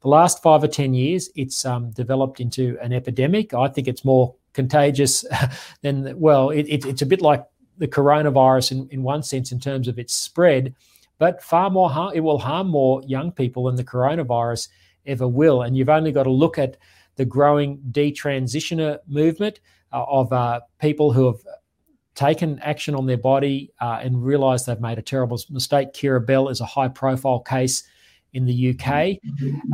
[0.01, 3.53] The last five or ten years, it's um, developed into an epidemic.
[3.53, 5.25] I think it's more contagious,
[5.83, 7.44] than well, it, it, it's a bit like
[7.79, 10.75] the coronavirus in, in one sense in terms of its spread,
[11.20, 14.68] but far more it will harm more young people than the coronavirus
[15.06, 15.62] ever will.
[15.62, 16.78] And you've only got to look at
[17.16, 19.61] the growing detransitioner movement
[19.92, 21.40] uh, of uh, people who have
[22.14, 25.92] taken action on their body uh, and realised they've made a terrible mistake.
[25.92, 27.85] Keira Bell is a high profile case
[28.33, 29.18] in the UK.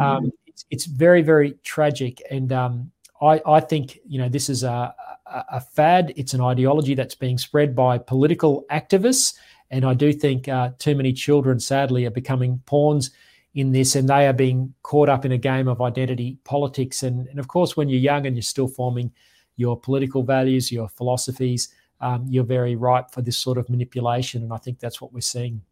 [0.00, 2.20] Um, it's, it's, very, very tragic.
[2.28, 2.90] And um,
[3.22, 4.92] I, I think you know this is a,
[5.26, 6.12] a, a, fad.
[6.16, 9.34] It's an ideology that's being spread by political activists,
[9.70, 13.10] and I do think uh, too many children, sadly, are becoming pawns
[13.54, 17.02] in this, and they are being caught up in a game of identity politics.
[17.02, 19.12] And, and of course, when you're young and you're still forming
[19.56, 24.52] your political values, your philosophies, um, you're very ripe for this sort of manipulation, and
[24.52, 25.62] I think that's what we're seeing.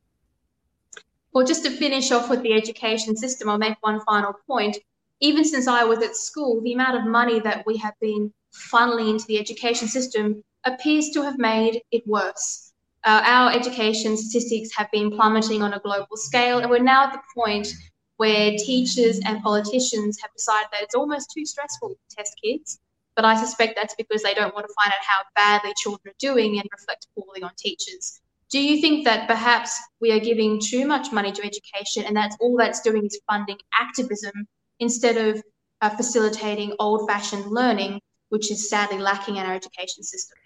[1.32, 4.78] Well, just to finish off with the education system, I'll make one final point
[5.24, 9.10] even since I was at school, the amount of money that we have been funneling
[9.10, 12.72] into the education system appears to have made it worse.
[13.04, 17.12] Uh, our education statistics have been plummeting on a global scale, and we're now at
[17.12, 17.68] the point
[18.16, 22.80] where teachers and politicians have decided that it's almost too stressful to test kids.
[23.16, 26.18] But I suspect that's because they don't want to find out how badly children are
[26.18, 28.20] doing and reflect poorly on teachers.
[28.50, 32.36] Do you think that perhaps we are giving too much money to education and that's
[32.40, 34.46] all that's doing is funding activism
[34.80, 35.42] instead of
[35.80, 40.38] uh, facilitating old fashioned learning, which is sadly lacking in our education system?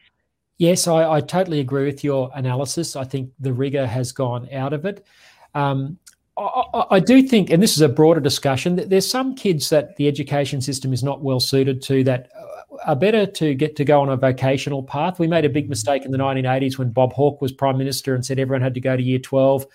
[0.59, 2.97] Yes, I, I, totally agree with your analysis.
[2.97, 5.07] I think the rigor has gone out of it.
[5.55, 5.99] Um,
[6.37, 9.97] I, I, do think, and this is a broader discussion, that there's some kids that
[9.97, 12.29] the education system is not well suited to that
[12.85, 15.18] are better to get to go on a vocational path.
[15.18, 18.27] We made a big mistake in the 1980s when Bob Hawke was prime minister and
[18.27, 19.66] said everyone had to go to year 12.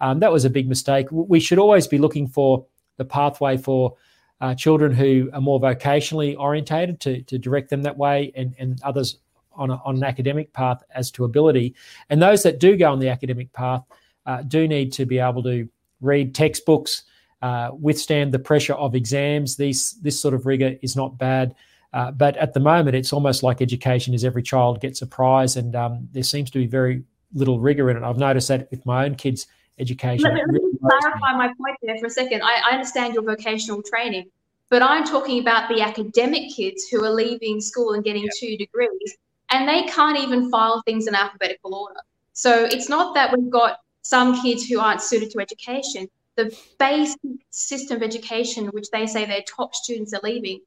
[0.00, 1.06] Um, that was a big mistake.
[1.10, 2.66] We should always be looking for
[2.98, 3.96] the pathway for
[4.40, 8.78] uh, children who are more vocationally orientated to, to direct them that way, and, and
[8.82, 9.18] others
[9.56, 11.74] on, a, on an academic path as to ability.
[12.10, 13.84] And those that do go on the academic path
[14.26, 15.68] uh, do need to be able to
[16.00, 17.04] read textbooks,
[17.42, 19.56] uh, withstand the pressure of exams.
[19.56, 21.54] These, this sort of rigor is not bad.
[21.92, 25.56] Uh, but at the moment, it's almost like education is every child gets a prize,
[25.56, 28.02] and um, there seems to be very little rigor in it.
[28.02, 29.46] I've noticed that with my own kids'
[29.78, 30.24] education.
[30.24, 32.42] Let me, let me clarify my point there for a second.
[32.42, 34.26] I, I understand your vocational training,
[34.68, 39.16] but I'm talking about the academic kids who are leaving school and getting two degrees,
[39.50, 42.00] and they can't even file things in alphabetical order.
[42.32, 46.08] So it's not that we've got some kids who aren't suited to education.
[46.36, 50.60] The basic system of education, which they say their top students are leaving,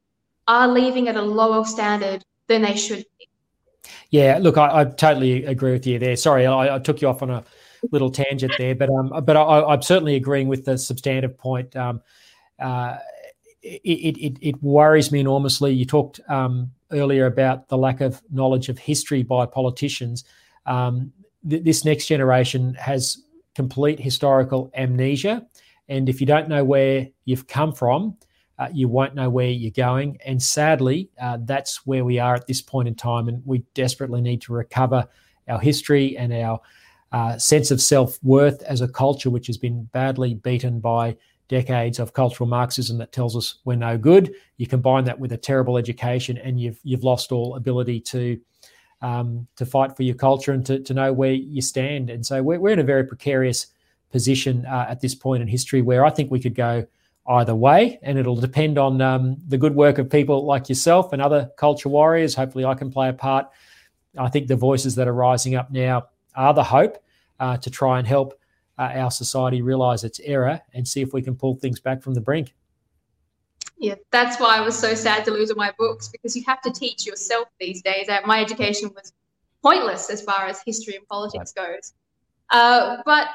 [0.48, 3.30] are leaving at a lower standard than they should be.
[4.10, 6.15] Yeah, look, I, I totally agree with you there.
[6.15, 7.44] Sorry, I, I, took you off on a
[7.92, 11.76] little tangent there, but um, but I, am certainly agreeing with the substantive point.
[11.76, 12.02] Um,
[12.60, 12.98] uh,
[13.84, 15.73] it, it, it worries me enormously.
[15.73, 20.23] You talked um, earlier about the lack of knowledge of history by politicians.
[20.65, 21.12] Um,
[21.47, 23.21] th- this next generation has
[23.55, 25.45] complete historical amnesia,
[25.88, 28.17] and if you don't know where you've come from,
[28.60, 30.17] uh, you won't know where you're going.
[30.25, 33.29] And sadly, uh, that's where we are at this point in time.
[33.29, 35.08] And we desperately need to recover
[35.47, 36.60] our history and our
[37.12, 41.15] uh, sense of self worth as a culture, which has been badly beaten by
[41.49, 44.33] decades of cultural Marxism that tells us we're no good.
[44.57, 48.39] You combine that with a terrible education, and you've you've lost all ability to
[49.01, 52.09] um, to fight for your culture and to, to know where you stand.
[52.09, 53.67] And so we're, we're in a very precarious
[54.12, 56.85] position uh, at this point in history where I think we could go
[57.27, 61.21] either way, and it'll depend on um, the good work of people like yourself and
[61.21, 62.35] other culture warriors.
[62.35, 63.47] Hopefully, I can play a part.
[64.17, 66.97] I think the voices that are rising up now are the hope
[67.39, 68.38] uh, to try and help
[68.80, 72.13] uh, our society realize its error and see if we can pull things back from
[72.13, 72.56] the brink.
[73.78, 76.62] Yeah, that's why I was so sad to lose all my books because you have
[76.62, 78.10] to teach yourself these days.
[78.10, 79.13] Uh, my education was
[79.62, 81.94] pointless as far as history and politics goes.
[82.52, 83.28] Uh, but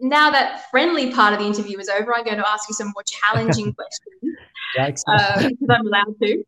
[0.00, 2.92] now that friendly part of the interview is over, I'm going to ask you some
[2.94, 3.72] more challenging
[4.76, 6.44] questions uh, because I'm allowed to.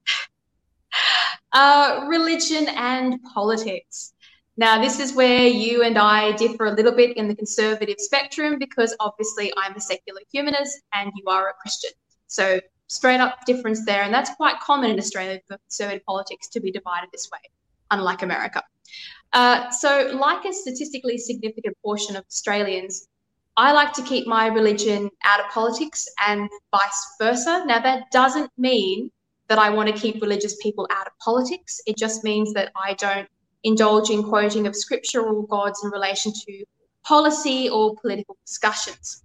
[1.52, 4.11] Uh, religion and politics.
[4.56, 8.58] Now, this is where you and I differ a little bit in the conservative spectrum
[8.58, 11.92] because obviously I'm a secular humanist and you are a Christian.
[12.26, 14.02] So, straight up difference there.
[14.02, 17.38] And that's quite common in Australia for conservative politics to be divided this way,
[17.90, 18.62] unlike America.
[19.32, 23.08] Uh, so, like a statistically significant portion of Australians,
[23.56, 27.64] I like to keep my religion out of politics and vice versa.
[27.66, 29.10] Now, that doesn't mean
[29.48, 31.80] that I want to keep religious people out of politics.
[31.86, 33.28] It just means that I don't
[33.64, 36.64] indulge in quoting of scriptural gods in relation to
[37.04, 39.24] policy or political discussions.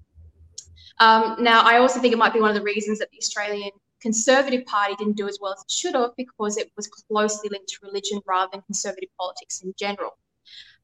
[1.00, 3.72] Um, now, I also think it might be one of the reasons that the Australian
[4.02, 7.70] Conservative Party didn't do as well as it should have because it was closely linked
[7.70, 10.18] to religion rather than conservative politics in general.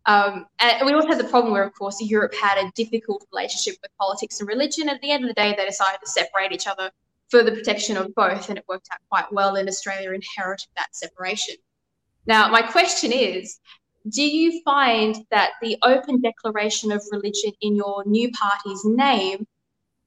[0.05, 3.79] Um, and we also had the problem where, of course, Europe had a difficult relationship
[3.81, 4.89] with politics and religion.
[4.89, 6.91] At the end of the day, they decided to separate each other
[7.29, 9.55] for the protection of both, and it worked out quite well.
[9.55, 11.55] And Australia inherited that separation.
[12.25, 13.59] Now, my question is
[14.09, 19.47] do you find that the open declaration of religion in your new party's name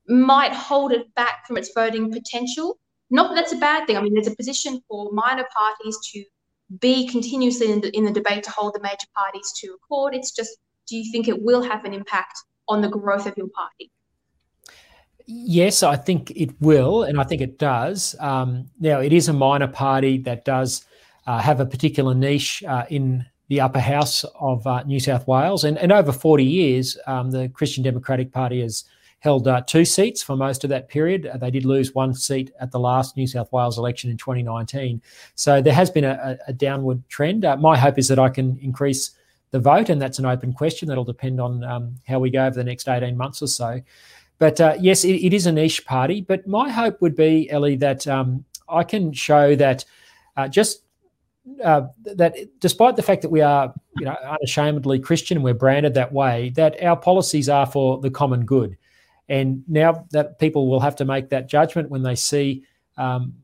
[0.06, 2.78] might hold it back from its voting potential?
[3.08, 3.96] Not that that's a bad thing.
[3.96, 6.24] I mean, there's a position for minor parties to
[6.80, 10.14] be continuously in the, in the debate to hold the major parties to accord.
[10.14, 12.36] It's just, do you think it will have an impact
[12.68, 13.90] on the growth of your party?
[15.26, 18.14] Yes, I think it will, and I think it does.
[18.20, 20.84] Um, now, it is a minor party that does
[21.26, 25.78] have a particular niche uh, in the upper house of uh, New South Wales, and,
[25.78, 28.84] and over 40 years, um, the Christian Democratic Party has
[29.20, 31.26] held uh, two seats for most of that period.
[31.26, 35.00] Uh, they did lose one seat at the last New South Wales election in 2019.
[35.34, 37.44] So there has been a, a downward trend.
[37.44, 39.10] Uh, my hope is that I can increase
[39.50, 40.88] the vote, and that's an open question.
[40.88, 43.80] That'll depend on um, how we go over the next 18 months or so.
[44.38, 46.20] But uh, yes, it, it is a niche party.
[46.20, 49.84] But my hope would be, Ellie, that um, I can show that
[50.36, 50.82] uh, just
[51.62, 55.94] uh, that despite the fact that we are, you know, unashamedly Christian and we're branded
[55.94, 58.76] that way, that our policies are for the common good.
[59.28, 62.64] And now that people will have to make that judgment when they see
[62.96, 63.34] um,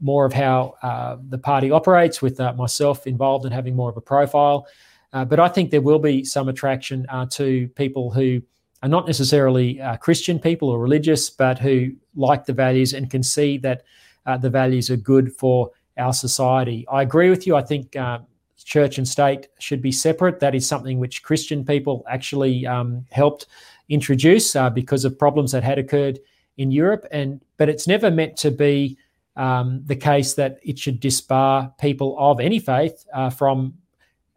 [0.00, 3.96] more of how uh, the party operates, with uh, myself involved and having more of
[3.96, 4.66] a profile.
[5.12, 8.40] Uh, but I think there will be some attraction uh, to people who
[8.82, 13.22] are not necessarily uh, Christian people or religious, but who like the values and can
[13.22, 13.82] see that
[14.40, 16.86] the values are good for our society.
[16.90, 17.56] I agree with you.
[17.56, 17.96] I think
[18.64, 20.40] church and state should be separate.
[20.40, 23.46] That is something which Christian people actually um, helped
[23.88, 26.18] introduce uh, because of problems that had occurred
[26.56, 27.06] in Europe.
[27.10, 28.96] And but it's never meant to be
[29.36, 33.74] um, the case that it should disbar people of any faith uh, from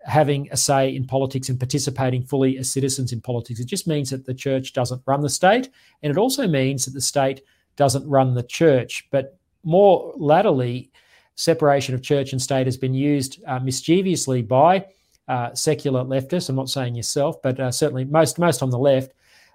[0.06, 3.60] having a say in politics and participating fully as citizens in politics.
[3.60, 5.70] It just means that the church doesn't run the state,
[6.04, 7.42] and it also means that the state
[7.76, 9.08] doesn't run the church.
[9.12, 10.92] But more latterly,
[11.36, 14.86] separation of church and state has been used uh, mischievously by
[15.28, 16.50] uh, secular leftists.
[16.50, 19.12] I'm not saying yourself, but uh, certainly most most on the left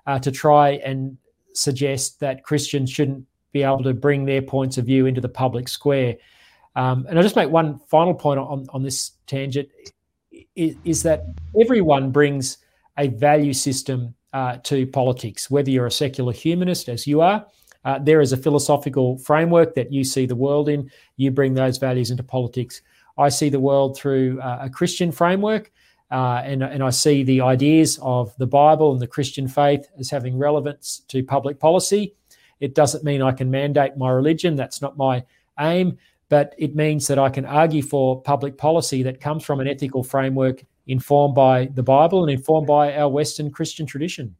[0.06, 1.16] uh, to try and
[1.52, 5.68] suggest that Christians shouldn't be able to bring their points of view into the public
[5.68, 6.16] square.
[6.76, 9.68] Um, and I'll just make one final point on, on this tangent
[10.54, 11.24] is, is that
[11.60, 12.58] everyone brings
[12.98, 17.44] a value system uh, to politics, whether you're a secular humanist, as you are.
[17.84, 20.90] Uh, there is a philosophical framework that you see the world in.
[21.16, 22.82] You bring those values into politics.
[23.18, 25.70] I see the world through uh, a Christian framework.
[26.10, 30.10] Uh, and, and I see the ideas of the Bible and the Christian faith as
[30.10, 32.14] having relevance to public policy.
[32.58, 35.24] It doesn't mean I can mandate my religion, that's not my
[35.60, 39.68] aim, but it means that I can argue for public policy that comes from an
[39.68, 44.34] ethical framework informed by the Bible and informed by our Western Christian tradition.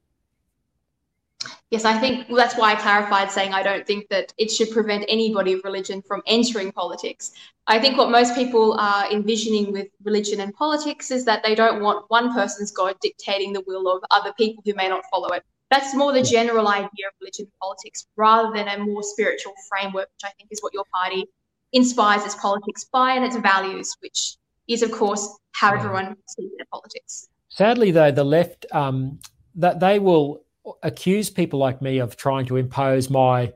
[1.71, 4.73] Yes, I think well, that's why I clarified saying I don't think that it should
[4.73, 7.31] prevent anybody of religion from entering politics.
[7.69, 11.81] I think what most people are envisioning with religion and politics is that they don't
[11.81, 15.45] want one person's God dictating the will of other people who may not follow it.
[15.71, 20.09] That's more the general idea of religion and politics rather than a more spiritual framework,
[20.17, 21.27] which I think is what your party
[21.73, 26.67] inspires its politics by and its values, which is, of course, how everyone sees their
[26.73, 27.29] politics.
[27.49, 29.21] Sadly, though, the left um,
[29.55, 30.43] that they will
[30.83, 33.53] accuse people like me of trying to impose my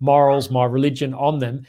[0.00, 1.66] morals, my religion on them.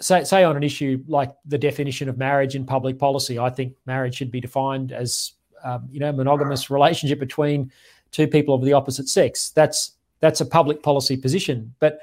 [0.00, 3.74] Say, say on an issue like the definition of marriage in public policy, I think
[3.86, 5.32] marriage should be defined as
[5.64, 7.70] um, you know monogamous relationship between
[8.10, 9.50] two people of the opposite sex.
[9.50, 12.00] That's that's a public policy position, but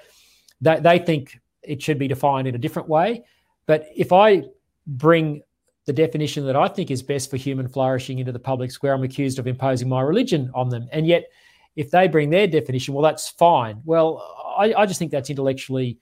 [0.62, 3.26] they, they think it should be defined in a different way.
[3.66, 4.44] But if I
[4.86, 5.42] bring
[5.86, 9.04] the definition that I think is best for human flourishing into the public square, I'm
[9.04, 11.26] accused of imposing my religion on them, and yet
[11.76, 13.82] if they bring their definition, well, that's fine.
[13.86, 14.22] Well,
[14.58, 15.98] I, I just think that's intellectually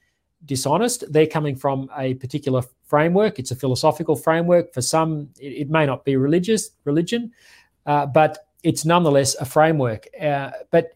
[0.46, 1.12] dishonest.
[1.12, 3.40] They're coming from a particular framework.
[3.40, 4.74] It's a philosophical framework.
[4.74, 7.32] For some, it, it may not be religious religion,
[7.86, 10.08] uh, but it's nonetheless a framework.
[10.20, 10.92] Uh, but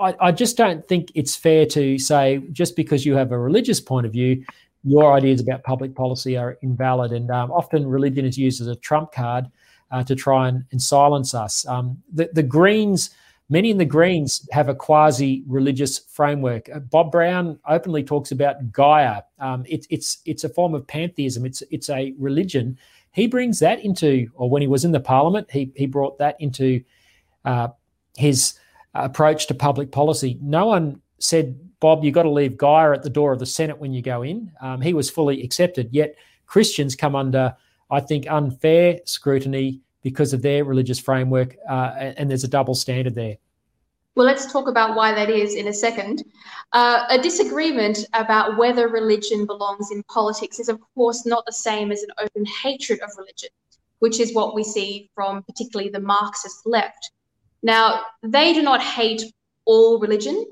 [0.00, 3.80] I, I, just don't think it's fair to say just because you have a religious
[3.80, 4.44] point of view,
[4.82, 7.12] your ideas about public policy are invalid.
[7.12, 9.50] And um, often religion is used as a trump card
[9.90, 11.66] uh, to try and, and silence us.
[11.66, 13.10] Um, the, the Greens
[13.52, 16.70] Many in the Greens have a quasi religious framework.
[16.72, 19.22] Uh, Bob Brown openly talks about Gaia.
[19.40, 21.44] Um, it, it's it's a form of pantheism.
[21.44, 22.78] It's it's a religion.
[23.10, 26.36] He brings that into, or when he was in the Parliament, he he brought that
[26.38, 26.82] into
[27.44, 27.68] uh,
[28.16, 28.54] his
[28.94, 30.38] approach to public policy.
[30.40, 33.78] No one said, Bob, you've got to leave Gaia at the door of the Senate
[33.78, 34.52] when you go in.
[34.60, 35.88] Um, he was fully accepted.
[35.90, 36.14] Yet
[36.46, 37.56] Christians come under,
[37.90, 43.14] I think, unfair scrutiny because of their religious framework, uh, and there's a double standard
[43.14, 43.36] there.
[44.16, 46.24] Well, let's talk about why that is in a second.
[46.72, 51.92] Uh, a disagreement about whether religion belongs in politics is, of course, not the same
[51.92, 53.50] as an open hatred of religion,
[54.00, 57.12] which is what we see from particularly the Marxist left.
[57.62, 59.22] Now, they do not hate
[59.64, 60.44] all religion.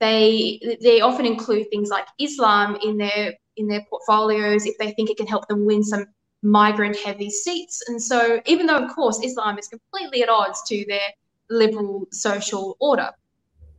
[0.00, 5.10] They they often include things like Islam in their in their portfolios if they think
[5.10, 6.06] it can help them win some
[6.44, 7.82] migrant heavy seats.
[7.88, 11.08] And so, even though, of course, Islam is completely at odds to their
[11.50, 13.10] liberal social order.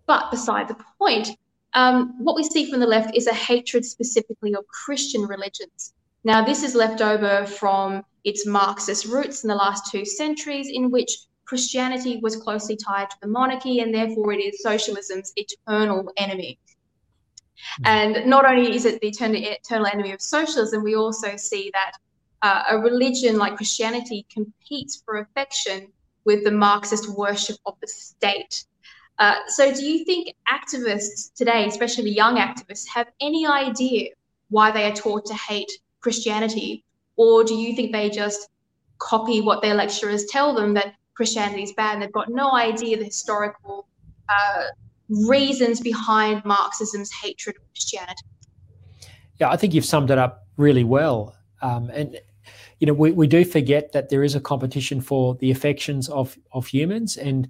[0.07, 1.29] But beside the point,
[1.73, 5.93] um, what we see from the left is a hatred specifically of Christian religions.
[6.23, 10.89] Now, this is left over from its Marxist roots in the last two centuries, in
[10.89, 11.11] which
[11.45, 16.57] Christianity was closely tied to the monarchy, and therefore it is socialism's eternal enemy.
[17.77, 17.85] Hmm.
[17.85, 21.91] And not only is it the eternal, eternal enemy of socialism, we also see that
[22.41, 25.87] uh, a religion like Christianity competes for affection
[26.25, 28.65] with the Marxist worship of the state.
[29.19, 34.09] Uh, so, do you think activists today, especially the young activists, have any idea
[34.49, 35.71] why they are taught to hate
[36.01, 36.83] Christianity?
[37.15, 38.49] Or do you think they just
[38.97, 42.97] copy what their lecturers tell them that Christianity is bad and they've got no idea
[42.97, 43.87] the historical
[44.27, 44.63] uh,
[45.09, 48.25] reasons behind Marxism's hatred of Christianity?
[49.39, 51.35] Yeah, I think you've summed it up really well.
[51.65, 52.19] Um, and
[52.79, 56.37] you know, we, we do forget that there is a competition for the affections of
[56.51, 57.49] of humans, and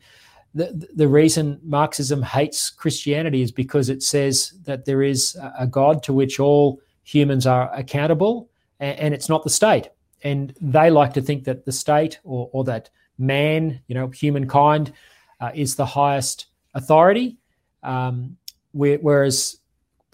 [0.54, 6.02] the the reason Marxism hates Christianity is because it says that there is a God
[6.04, 8.50] to which all humans are accountable,
[8.80, 9.90] and, and it's not the state.
[10.24, 14.94] And they like to think that the state or, or that man, you know, humankind,
[15.42, 17.38] uh, is the highest authority,
[17.84, 18.38] um,
[18.72, 19.58] whereas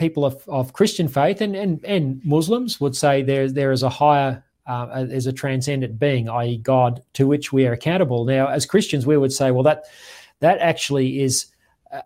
[0.01, 3.89] people of, of Christian faith and, and, and Muslims would say there, there is a
[3.89, 8.25] higher uh, as a transcendent being, i.e., God, to which we are accountable.
[8.25, 9.85] Now, as Christians, we would say, well, that
[10.39, 11.45] that actually is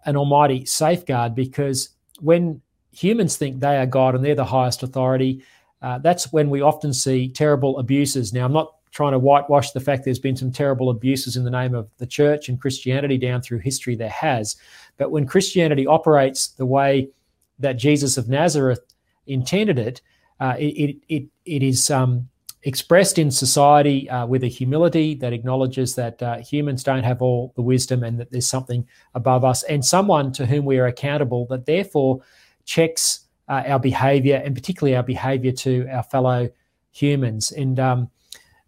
[0.05, 1.89] an almighty safeguard because
[2.19, 5.41] when humans think they are God and they're the highest authority,
[5.81, 8.33] uh, that's when we often see terrible abuses.
[8.33, 11.51] Now, I'm not trying to whitewash the fact there's been some terrible abuses in the
[11.51, 13.95] name of the church and Christianity down through history.
[13.95, 14.55] There has,
[14.97, 17.09] but when Christianity operates the way
[17.59, 18.81] that Jesus of Nazareth
[19.27, 20.01] intended it,
[20.39, 22.27] uh, it, it, it is um,
[22.63, 27.53] expressed in society uh, with a humility that acknowledges that uh, humans don't have all
[27.55, 31.45] the wisdom and that there's something above us and someone to whom we are accountable
[31.45, 32.19] that therefore
[32.65, 36.49] checks uh, our behavior and particularly our behavior to our fellow
[36.91, 37.51] humans.
[37.51, 38.09] And um,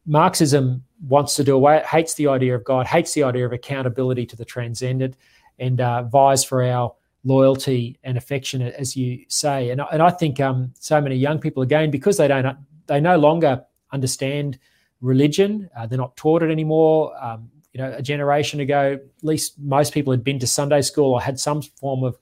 [0.05, 4.25] Marxism wants to do away, hates the idea of God, hates the idea of accountability
[4.27, 5.15] to the transcendent,
[5.59, 6.93] and uh, vies for our
[7.27, 9.69] loyalty and affection, as you say.
[9.69, 12.57] And, and I think um, so many young people, again, because they don't,
[12.87, 14.57] they no longer understand
[15.01, 15.69] religion.
[15.77, 17.13] Uh, they're not taught it anymore.
[17.21, 21.13] Um, you know, a generation ago, at least most people had been to Sunday school
[21.13, 22.17] or had some form of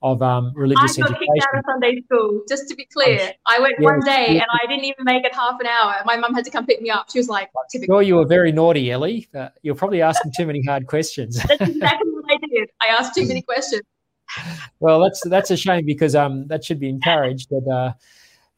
[0.00, 1.26] of um, religious I got education.
[1.34, 2.42] kicked out of Sunday school.
[2.48, 4.42] Just to be clear, I went yeah, one day yeah.
[4.42, 5.96] and I didn't even make it half an hour.
[6.04, 7.10] My mum had to come pick me up.
[7.10, 9.28] She was like, "Typical." Sure, you were very naughty, Ellie.
[9.34, 11.36] Uh, you're probably asking too many hard questions.
[11.36, 12.70] that's exactly what I did.
[12.80, 13.82] I asked too many questions.
[14.80, 17.50] Well, that's that's a shame because um, that should be encouraged.
[17.50, 17.92] That uh,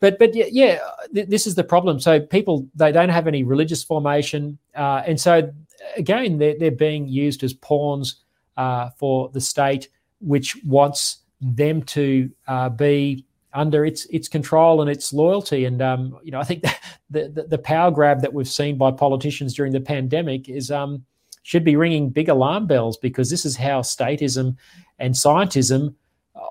[0.01, 0.79] but but yeah, yeah
[1.15, 2.01] th- this is the problem.
[2.01, 5.53] So people they don't have any religious formation, uh, and so
[5.97, 8.17] again they're they're being used as pawns
[8.57, 9.89] uh, for the state,
[10.21, 15.65] which wants them to uh, be under its its control and its loyalty.
[15.65, 16.63] And um, you know, I think
[17.11, 21.05] the, the, the power grab that we've seen by politicians during the pandemic is um,
[21.51, 24.57] should be ringing big alarm bells because this is how statism
[25.01, 25.97] and scientism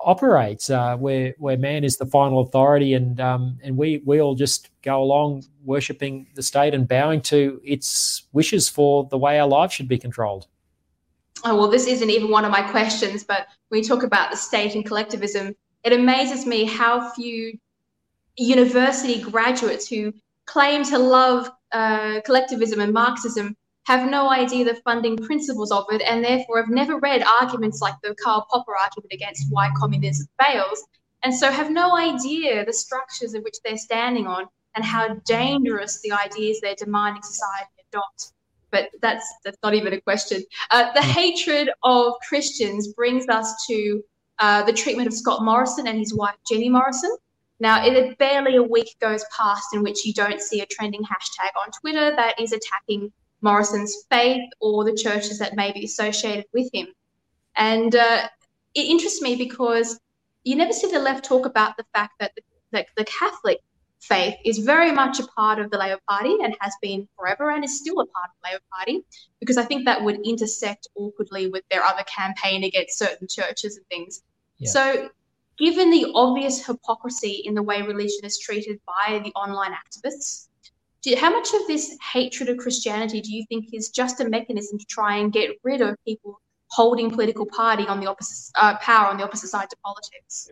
[0.04, 4.34] operates, uh, where where man is the final authority, and um, and we we all
[4.34, 9.48] just go along worshiping the state and bowing to its wishes for the way our
[9.48, 10.48] lives should be controlled.
[11.44, 14.36] Oh well, this isn't even one of my questions, but when we talk about the
[14.36, 17.58] state and collectivism, it amazes me how few
[18.36, 20.12] university graduates who
[20.44, 23.56] claim to love uh, collectivism and Marxism
[23.86, 27.94] have no idea the funding principles of it, and therefore have never read arguments like
[28.02, 30.84] the Karl Popper argument against why communism fails,
[31.22, 36.00] and so have no idea the structures of which they're standing on and how dangerous
[36.02, 38.32] the ideas they're demanding society adopt.
[38.70, 40.42] But that's that's not even a question.
[40.70, 44.02] Uh, the hatred of Christians brings us to
[44.38, 47.16] uh, the treatment of Scott Morrison and his wife Jenny Morrison.
[47.58, 51.50] Now, it barely a week goes past in which you don't see a trending hashtag
[51.62, 53.12] on Twitter that is attacking
[53.42, 56.88] Morrison's faith or the churches that may be associated with him.
[57.56, 58.28] And uh,
[58.74, 59.98] it interests me because
[60.44, 63.60] you never see the left talk about the fact that the, that the Catholic
[64.00, 67.64] faith is very much a part of the Labor Party and has been forever and
[67.64, 69.04] is still a part of the Labor Party
[69.40, 73.86] because I think that would intersect awkwardly with their other campaign against certain churches and
[73.88, 74.22] things.
[74.58, 74.70] Yeah.
[74.70, 75.10] So,
[75.58, 80.48] given the obvious hypocrisy in the way religion is treated by the online activists,
[81.02, 84.78] do, how much of this hatred of Christianity do you think is just a mechanism
[84.78, 89.08] to try and get rid of people holding political party on the opposite uh, power
[89.08, 90.50] on the opposite side to politics?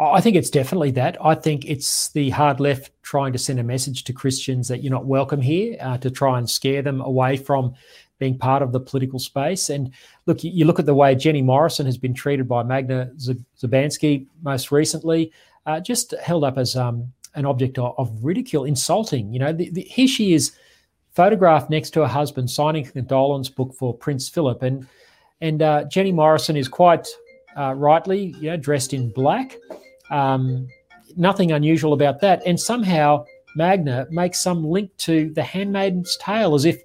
[0.00, 1.16] I think it's definitely that.
[1.24, 4.90] I think it's the hard left trying to send a message to Christians that you're
[4.90, 7.74] not welcome here, uh, to try and scare them away from
[8.18, 9.70] being part of the political space.
[9.70, 9.92] And
[10.26, 14.72] look, you look at the way Jenny Morrison has been treated by Magda Szubanski most
[14.72, 15.32] recently,
[15.66, 19.32] uh, just held up as um, an object of, of ridicule, insulting.
[19.32, 20.52] You know, the, the, here she is
[21.12, 24.62] photographed next to her husband signing a condolence book for Prince Philip.
[24.62, 24.86] And,
[25.40, 27.06] and uh, Jenny Morrison is quite
[27.56, 29.56] uh, rightly you know, dressed in black.
[30.10, 30.68] Um,
[31.16, 32.42] nothing unusual about that.
[32.46, 33.24] And somehow
[33.56, 36.82] Magda makes some link to The Handmaid's Tale as if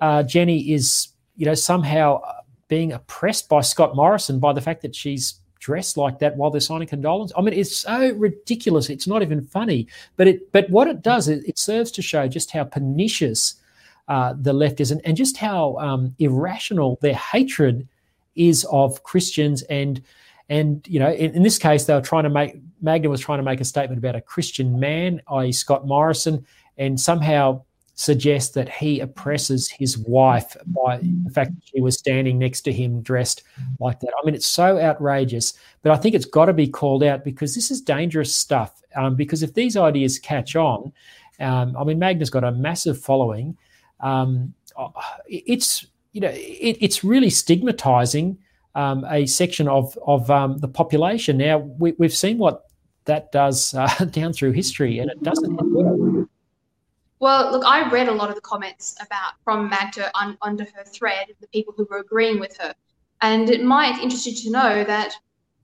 [0.00, 2.20] uh, Jenny is, you know, somehow
[2.68, 6.60] being oppressed by Scott Morrison by the fact that she's dressed like that while they're
[6.60, 7.32] signing condolence.
[7.36, 8.90] I mean, it's so ridiculous.
[8.90, 9.86] It's not even funny.
[10.16, 13.54] But it, but what it does, it, it serves to show just how pernicious
[14.08, 17.86] uh, the left is, and, and just how um, irrational their hatred
[18.34, 19.62] is of Christians.
[19.62, 20.02] And
[20.48, 23.38] and you know, in, in this case, they were trying to make Magda was trying
[23.38, 26.44] to make a statement about a Christian man, i.e., Scott Morrison,
[26.76, 27.62] and somehow
[28.00, 32.72] suggests that he oppresses his wife by the fact that she was standing next to
[32.72, 33.42] him dressed
[33.78, 34.10] like that.
[34.16, 37.54] I mean, it's so outrageous, but I think it's got to be called out because
[37.54, 38.80] this is dangerous stuff.
[38.96, 40.90] Um, because if these ideas catch on,
[41.40, 43.58] um, I mean, Magda's got a massive following.
[44.00, 44.54] Um,
[45.28, 48.38] it's you know, it, it's really stigmatizing
[48.76, 51.36] um, a section of of um, the population.
[51.36, 52.64] Now we, have seen what
[53.04, 56.30] that does uh, down through history, and it doesn't.
[57.20, 60.84] Well, look, I read a lot of the comments about from Magda un, under her
[60.84, 62.74] thread, the people who were agreeing with her,
[63.20, 65.14] and it might interest you to know that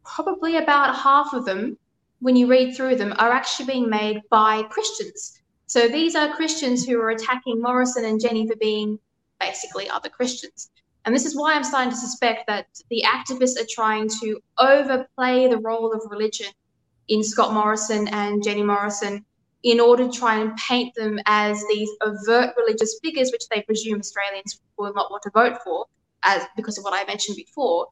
[0.04, 1.78] probably about half of them,
[2.20, 5.40] when you read through them, are actually being made by Christians.
[5.66, 8.98] So these are Christians who are attacking Morrison and Jenny for being
[9.40, 10.70] basically other Christians.
[11.06, 15.48] And this is why I'm starting to suspect that the activists are trying to overplay
[15.48, 16.52] the role of religion
[17.08, 19.24] in Scott Morrison and Jenny Morrison
[19.66, 23.98] in order to try and paint them as these overt religious figures, which they presume
[23.98, 25.86] Australians will not want to vote for,
[26.22, 27.88] as because of what I mentioned before,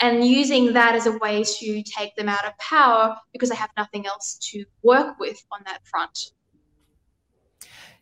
[0.00, 3.70] and using that as a way to take them out of power because they have
[3.76, 6.32] nothing else to work with on that front.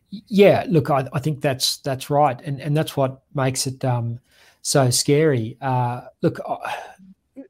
[0.09, 4.19] Yeah, look, I, I think that's that's right, and and that's what makes it um,
[4.63, 5.57] so scary.
[5.61, 6.57] Uh, look, uh,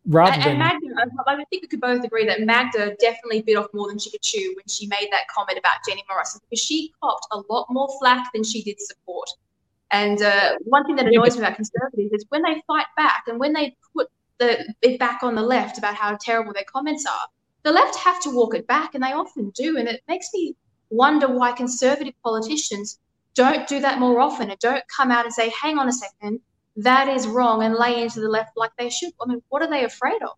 [0.06, 3.68] rather and, than Magda, I think we could both agree that Magda definitely bit off
[3.74, 6.94] more than she could chew when she made that comment about Jenny Morrison because she
[7.02, 9.30] copped a lot more flack than she did support.
[9.92, 13.40] And uh, one thing that annoys me about conservatives is when they fight back and
[13.40, 17.28] when they put the it back on the left about how terrible their comments are,
[17.64, 19.78] the left have to walk it back, and they often do.
[19.78, 20.56] And it makes me
[20.90, 23.00] wonder why conservative politicians
[23.34, 26.40] don't do that more often and don't come out and say, hang on a second,
[26.78, 29.12] that is wrong and lay into the left like they should.
[29.22, 30.38] I mean, what are they afraid of?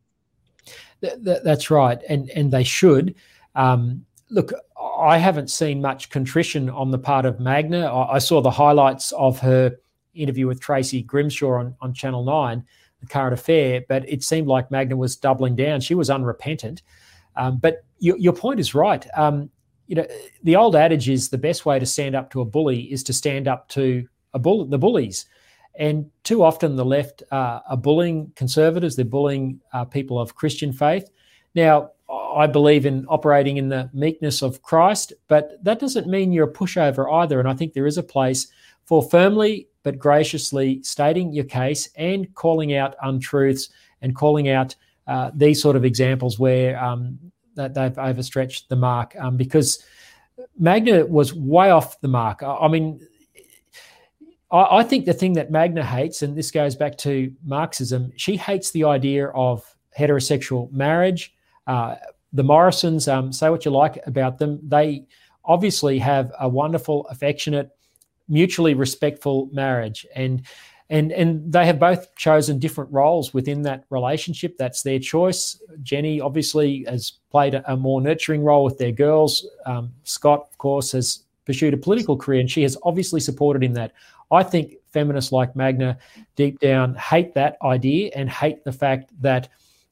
[1.02, 3.16] That's right, and and they should.
[3.56, 4.52] Um, look,
[4.98, 7.86] I haven't seen much contrition on the part of Magda.
[7.86, 9.78] I, I, saw the highlights of her
[10.14, 12.64] interview with Tracy Grimshaw on, on Channel 9,
[13.02, 15.82] The Current Affair, but it seemed like Magda was doubling down.
[15.82, 16.84] She was unrepentant.
[17.36, 19.06] Um, but your, your point is right.
[19.16, 19.50] Um,
[19.88, 20.08] you know,
[20.44, 23.14] the old adage is the best way to stand up to a bully is to
[23.14, 25.26] stand up to a bull, the bullies.
[25.78, 30.74] And too often the left uh, are bullying conservatives, they're bullying uh, people of Christian
[30.74, 31.10] faith.
[31.56, 36.50] Now, I believe in operating in the meekness of Christ, but that doesn't mean you're
[36.50, 37.40] a pushover either.
[37.40, 38.48] And I think there is a place
[38.86, 43.70] for firmly but graciously stating your case and calling out untruths
[44.02, 44.76] and calling out
[45.08, 47.18] uh, these sort of examples where um,
[47.56, 49.16] that they've overstretched the mark.
[49.18, 49.84] Um, because
[50.60, 52.44] Magda was way off the mark.
[52.44, 53.00] I, I mean,
[54.52, 58.38] I, I think the thing that Magda hates, and this goes back to Marxism, she
[58.38, 59.64] hates the idea of
[59.98, 61.34] heterosexual marriage.
[61.66, 61.96] Uh,
[62.34, 65.06] the Morrisons, um, say what you like about them, they
[65.46, 67.72] obviously have a wonderful, affectionate,
[68.28, 70.46] mutually respectful marriage, and
[70.90, 74.58] and and they have both chosen different roles within that relationship.
[74.58, 75.62] That's their choice.
[75.84, 79.46] Jenny obviously has played a, a more nurturing role with their girls.
[79.66, 83.74] Um, Scott, of course, has pursued a political career, and she has obviously supported in
[83.74, 83.94] that.
[84.32, 85.98] I think feminists like Magda
[86.36, 89.50] deep down hate that idea and hate the fact that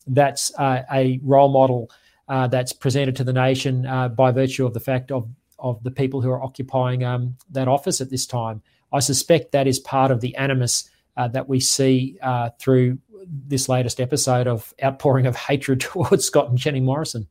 [0.07, 1.89] that's uh, a role model
[2.27, 5.27] uh, that's presented to the nation uh, by virtue of the fact of
[5.59, 8.61] of the people who are occupying um, that office at this time.
[8.91, 13.69] I suspect that is part of the animus uh, that we see uh, through this
[13.69, 17.27] latest episode of outpouring of hatred towards Scott and Jenny Morrison.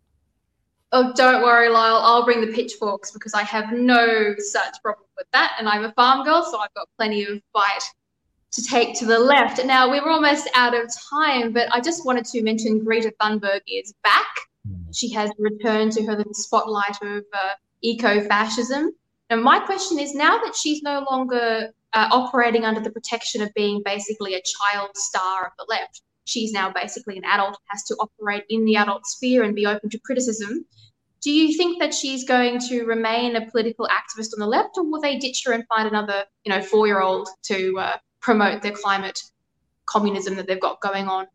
[0.96, 1.96] Oh, don't worry, Lyle.
[1.96, 5.56] I'll bring the pitchforks because I have no such problem with that.
[5.58, 7.82] And I'm a farm girl, so I've got plenty of bite
[8.52, 9.64] to take to the left.
[9.66, 13.62] Now, we are almost out of time, but I just wanted to mention Greta Thunberg
[13.66, 14.28] is back.
[14.92, 18.92] She has returned to her little spotlight of uh, eco fascism.
[19.30, 23.52] And my question is now that she's no longer uh, operating under the protection of
[23.54, 27.96] being basically a child star of the left, she's now basically an adult, has to
[27.96, 30.64] operate in the adult sphere and be open to criticism
[31.24, 34.84] Do you think that she's going to remain a political activist on the left, or
[34.84, 39.22] will they ditch her and find another, you know, four-year-old to uh, promote their climate
[39.86, 41.26] communism that they've got going on?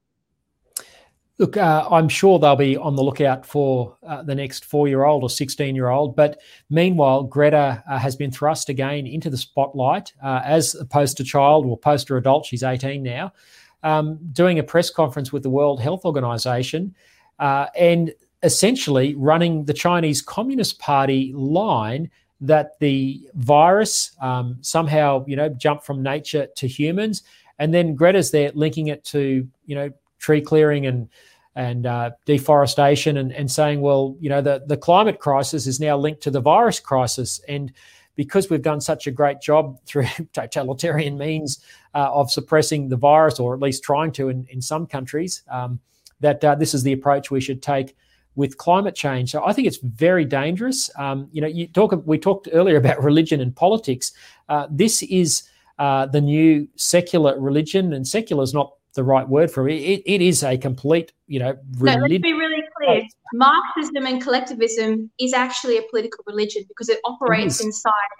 [1.39, 5.05] Look, uh, I'm sure they'll be on the lookout for uh, the next four year
[5.05, 6.15] old or 16 year old.
[6.15, 11.23] But meanwhile, Greta uh, has been thrust again into the spotlight uh, as a poster
[11.23, 12.45] child or poster adult.
[12.45, 13.33] She's 18 now,
[13.81, 16.93] um, doing a press conference with the World Health Organization
[17.39, 18.13] uh, and
[18.43, 22.09] essentially running the Chinese Communist Party line
[22.41, 27.23] that the virus um, somehow, you know, jumped from nature to humans.
[27.59, 31.09] And then Greta's there linking it to, you know, tree clearing and
[31.55, 35.97] and uh, deforestation and, and saying, well, you know, the, the climate crisis is now
[35.97, 37.41] linked to the virus crisis.
[37.49, 37.73] And
[38.15, 41.59] because we've done such a great job through totalitarian means
[41.93, 45.81] uh, of suppressing the virus, or at least trying to in, in some countries, um,
[46.21, 47.95] that uh, this is the approach we should take
[48.39, 49.31] with climate change.
[49.31, 50.89] So I think it's very dangerous.
[50.97, 51.93] Um, you know, you talk.
[52.05, 54.13] We talked earlier about religion and politics.
[54.47, 55.43] Uh, this is
[55.77, 59.75] uh, the new secular religion, and secular is not the right word for it.
[59.75, 62.01] It, it is a complete, you know, religion.
[62.01, 63.01] No, let's be really clear.
[63.33, 68.15] Marxism and collectivism is actually a political religion because it operates it inside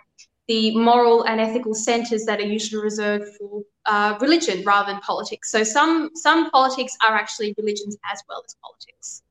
[0.49, 5.49] the moral and ethical centers that are usually reserved for uh, religion rather than politics.
[5.49, 9.23] So some some politics are actually religions as well as politics.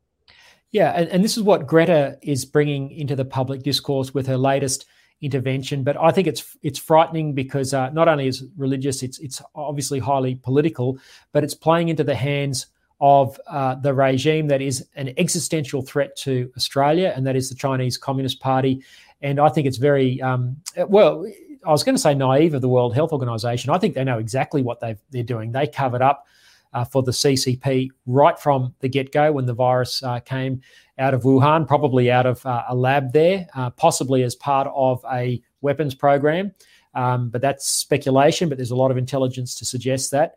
[0.71, 4.37] Yeah, and, and this is what Greta is bringing into the public discourse with her
[4.37, 4.87] latest
[5.21, 5.83] intervention.
[5.83, 9.99] But I think it's it's frightening because uh, not only is religious, it's it's obviously
[9.99, 10.99] highly political,
[11.33, 12.67] but it's playing into the hands
[13.01, 17.55] of uh, the regime that is an existential threat to Australia, and that is the
[17.55, 18.83] Chinese Communist Party.
[19.23, 21.27] And I think it's very um, well.
[21.67, 23.71] I was going to say naive of the World Health Organization.
[23.71, 25.53] I think they know exactly what they they're doing.
[25.53, 26.27] They covered up
[26.73, 30.61] uh, for the CCP right from the get go when the virus uh, came
[30.99, 35.05] out of Wuhan, probably out of uh, a lab there, uh, possibly as part of
[35.13, 36.53] a weapons program.
[36.95, 40.37] Um, but that's speculation, but there's a lot of intelligence to suggest that.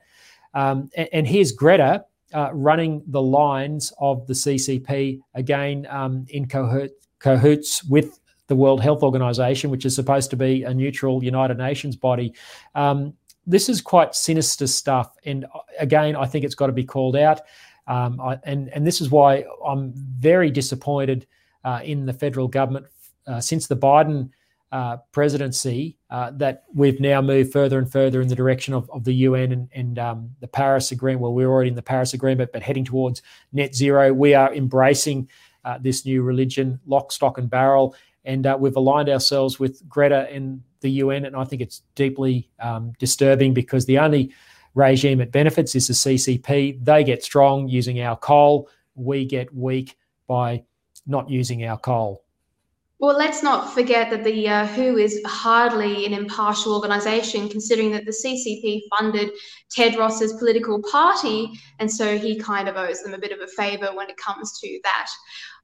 [0.54, 6.46] Um, and, and, here's Greta uh, running the lines of the CCP again um, in
[6.46, 11.96] cahoots with the World Health Organization, which is supposed to be a neutral United Nations
[11.96, 12.34] body.
[12.76, 13.14] Um,
[13.46, 15.16] this is quite sinister stuff.
[15.26, 17.42] And uh, again, I think it's got to be called out.
[17.88, 21.28] Um, I, and, and this is why I'm very disappointed
[21.64, 22.86] uh, in the federal government
[23.28, 24.30] uh, since the Biden
[24.72, 29.04] uh, presidency uh, that we've now moved further and further in the direction of, of
[29.04, 31.22] the UN and, and um, the Paris Agreement.
[31.22, 33.22] Well, we're already in the Paris Agreement, but heading towards
[33.52, 34.14] net zero.
[34.14, 35.28] We are embracing
[35.66, 37.96] uh, this new religion, lock, stock, and barrel.
[38.24, 42.94] And we've aligned ourselves with Greta and the UN, and I think it's deeply um,
[43.00, 44.34] disturbing because the only
[44.76, 46.84] regime it benefits is the CCP.
[46.84, 48.70] They get strong using our coal.
[48.96, 50.64] We get weak by
[51.08, 52.24] not using our coal.
[53.02, 58.06] Well, let's not forget that the uh, WHO is hardly an impartial organisation, considering that
[58.06, 59.32] the CCP funded
[59.76, 63.90] Tedros's political party, and so he kind of owes them a bit of a favour
[63.96, 65.08] when it comes to that.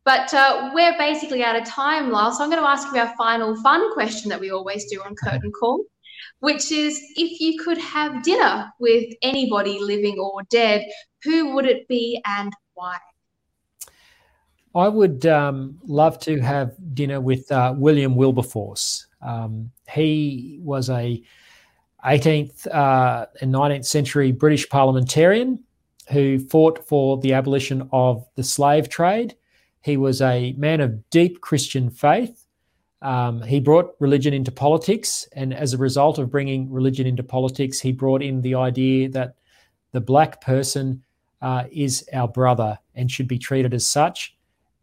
[0.08, 2.32] But uh, we're basically out of time, Lyle.
[2.32, 5.14] So I'm going to ask you our final fun question that we always do on
[5.16, 5.84] Curtain Call,
[6.39, 10.86] which is if you could have dinner with anybody living or dead,
[11.26, 12.95] who would it be and why?
[14.74, 19.08] I would um, love to have dinner with uh, William Wilberforce.
[19.22, 21.22] Um, he was a
[22.05, 25.66] 18th uh, and 19th century British parliamentarian
[26.12, 29.36] who fought for the abolition of the slave trade
[29.88, 32.46] he was a man of deep Christian faith.
[33.02, 37.80] Um, he brought religion into politics, and as a result of bringing religion into politics,
[37.80, 39.36] he brought in the idea that
[39.94, 41.02] the black person
[41.42, 44.36] uh, is our brother and should be treated as such.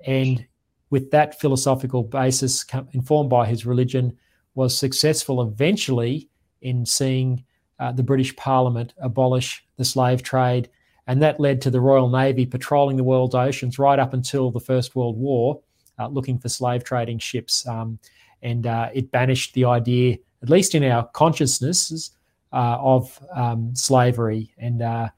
[0.06, 0.46] And
[0.88, 4.16] with that philosophical basis, informed by his religion,
[4.54, 6.30] was successful eventually
[6.62, 7.44] in seeing
[7.78, 10.70] uh, the British Parliament abolish the slave trade
[11.06, 14.60] and that led to the Royal Navy patrolling the world's oceans right up until the
[14.60, 15.60] First World War,
[15.98, 17.66] uh, looking for slave trading ships.
[17.66, 17.98] Um,
[18.42, 22.10] and uh, it banished the idea, at least in our consciousnesses,
[22.52, 24.54] uh, of um, slavery.
[24.58, 25.08] And uh,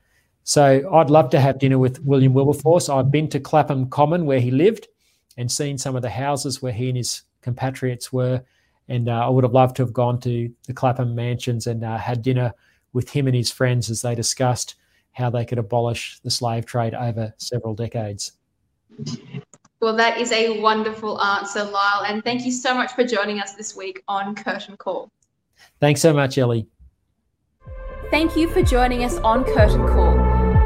[0.45, 2.89] so I'd love to have dinner with William Wilberforce.
[2.89, 4.89] I've been to Clapham Common where he lived
[5.37, 8.43] and seen some of the houses where he and his compatriots were.
[8.89, 11.99] And uh, I would have loved to have gone to the Clapham mansions and uh,
[11.99, 12.55] had dinner
[12.93, 14.76] with him and his friends as they discussed
[15.16, 18.32] how they could abolish the slave trade over several decades.
[19.80, 22.04] Well, that is a wonderful answer, Lyle.
[22.04, 25.10] And thank you so much for joining us this week on Curtain Call.
[25.80, 26.66] Thanks so much, Ellie.
[28.10, 30.14] Thank you for joining us on Curtain Call.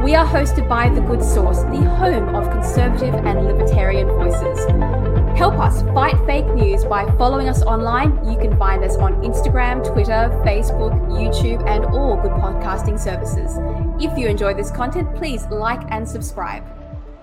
[0.02, 5.09] We are hosted by The Good Sauce, the home of conservative and libertarian voices.
[5.40, 8.10] Help us fight fake news by following us online.
[8.30, 13.56] You can find us on Instagram, Twitter, Facebook, YouTube, and all good podcasting services.
[13.98, 16.62] If you enjoy this content, please like and subscribe.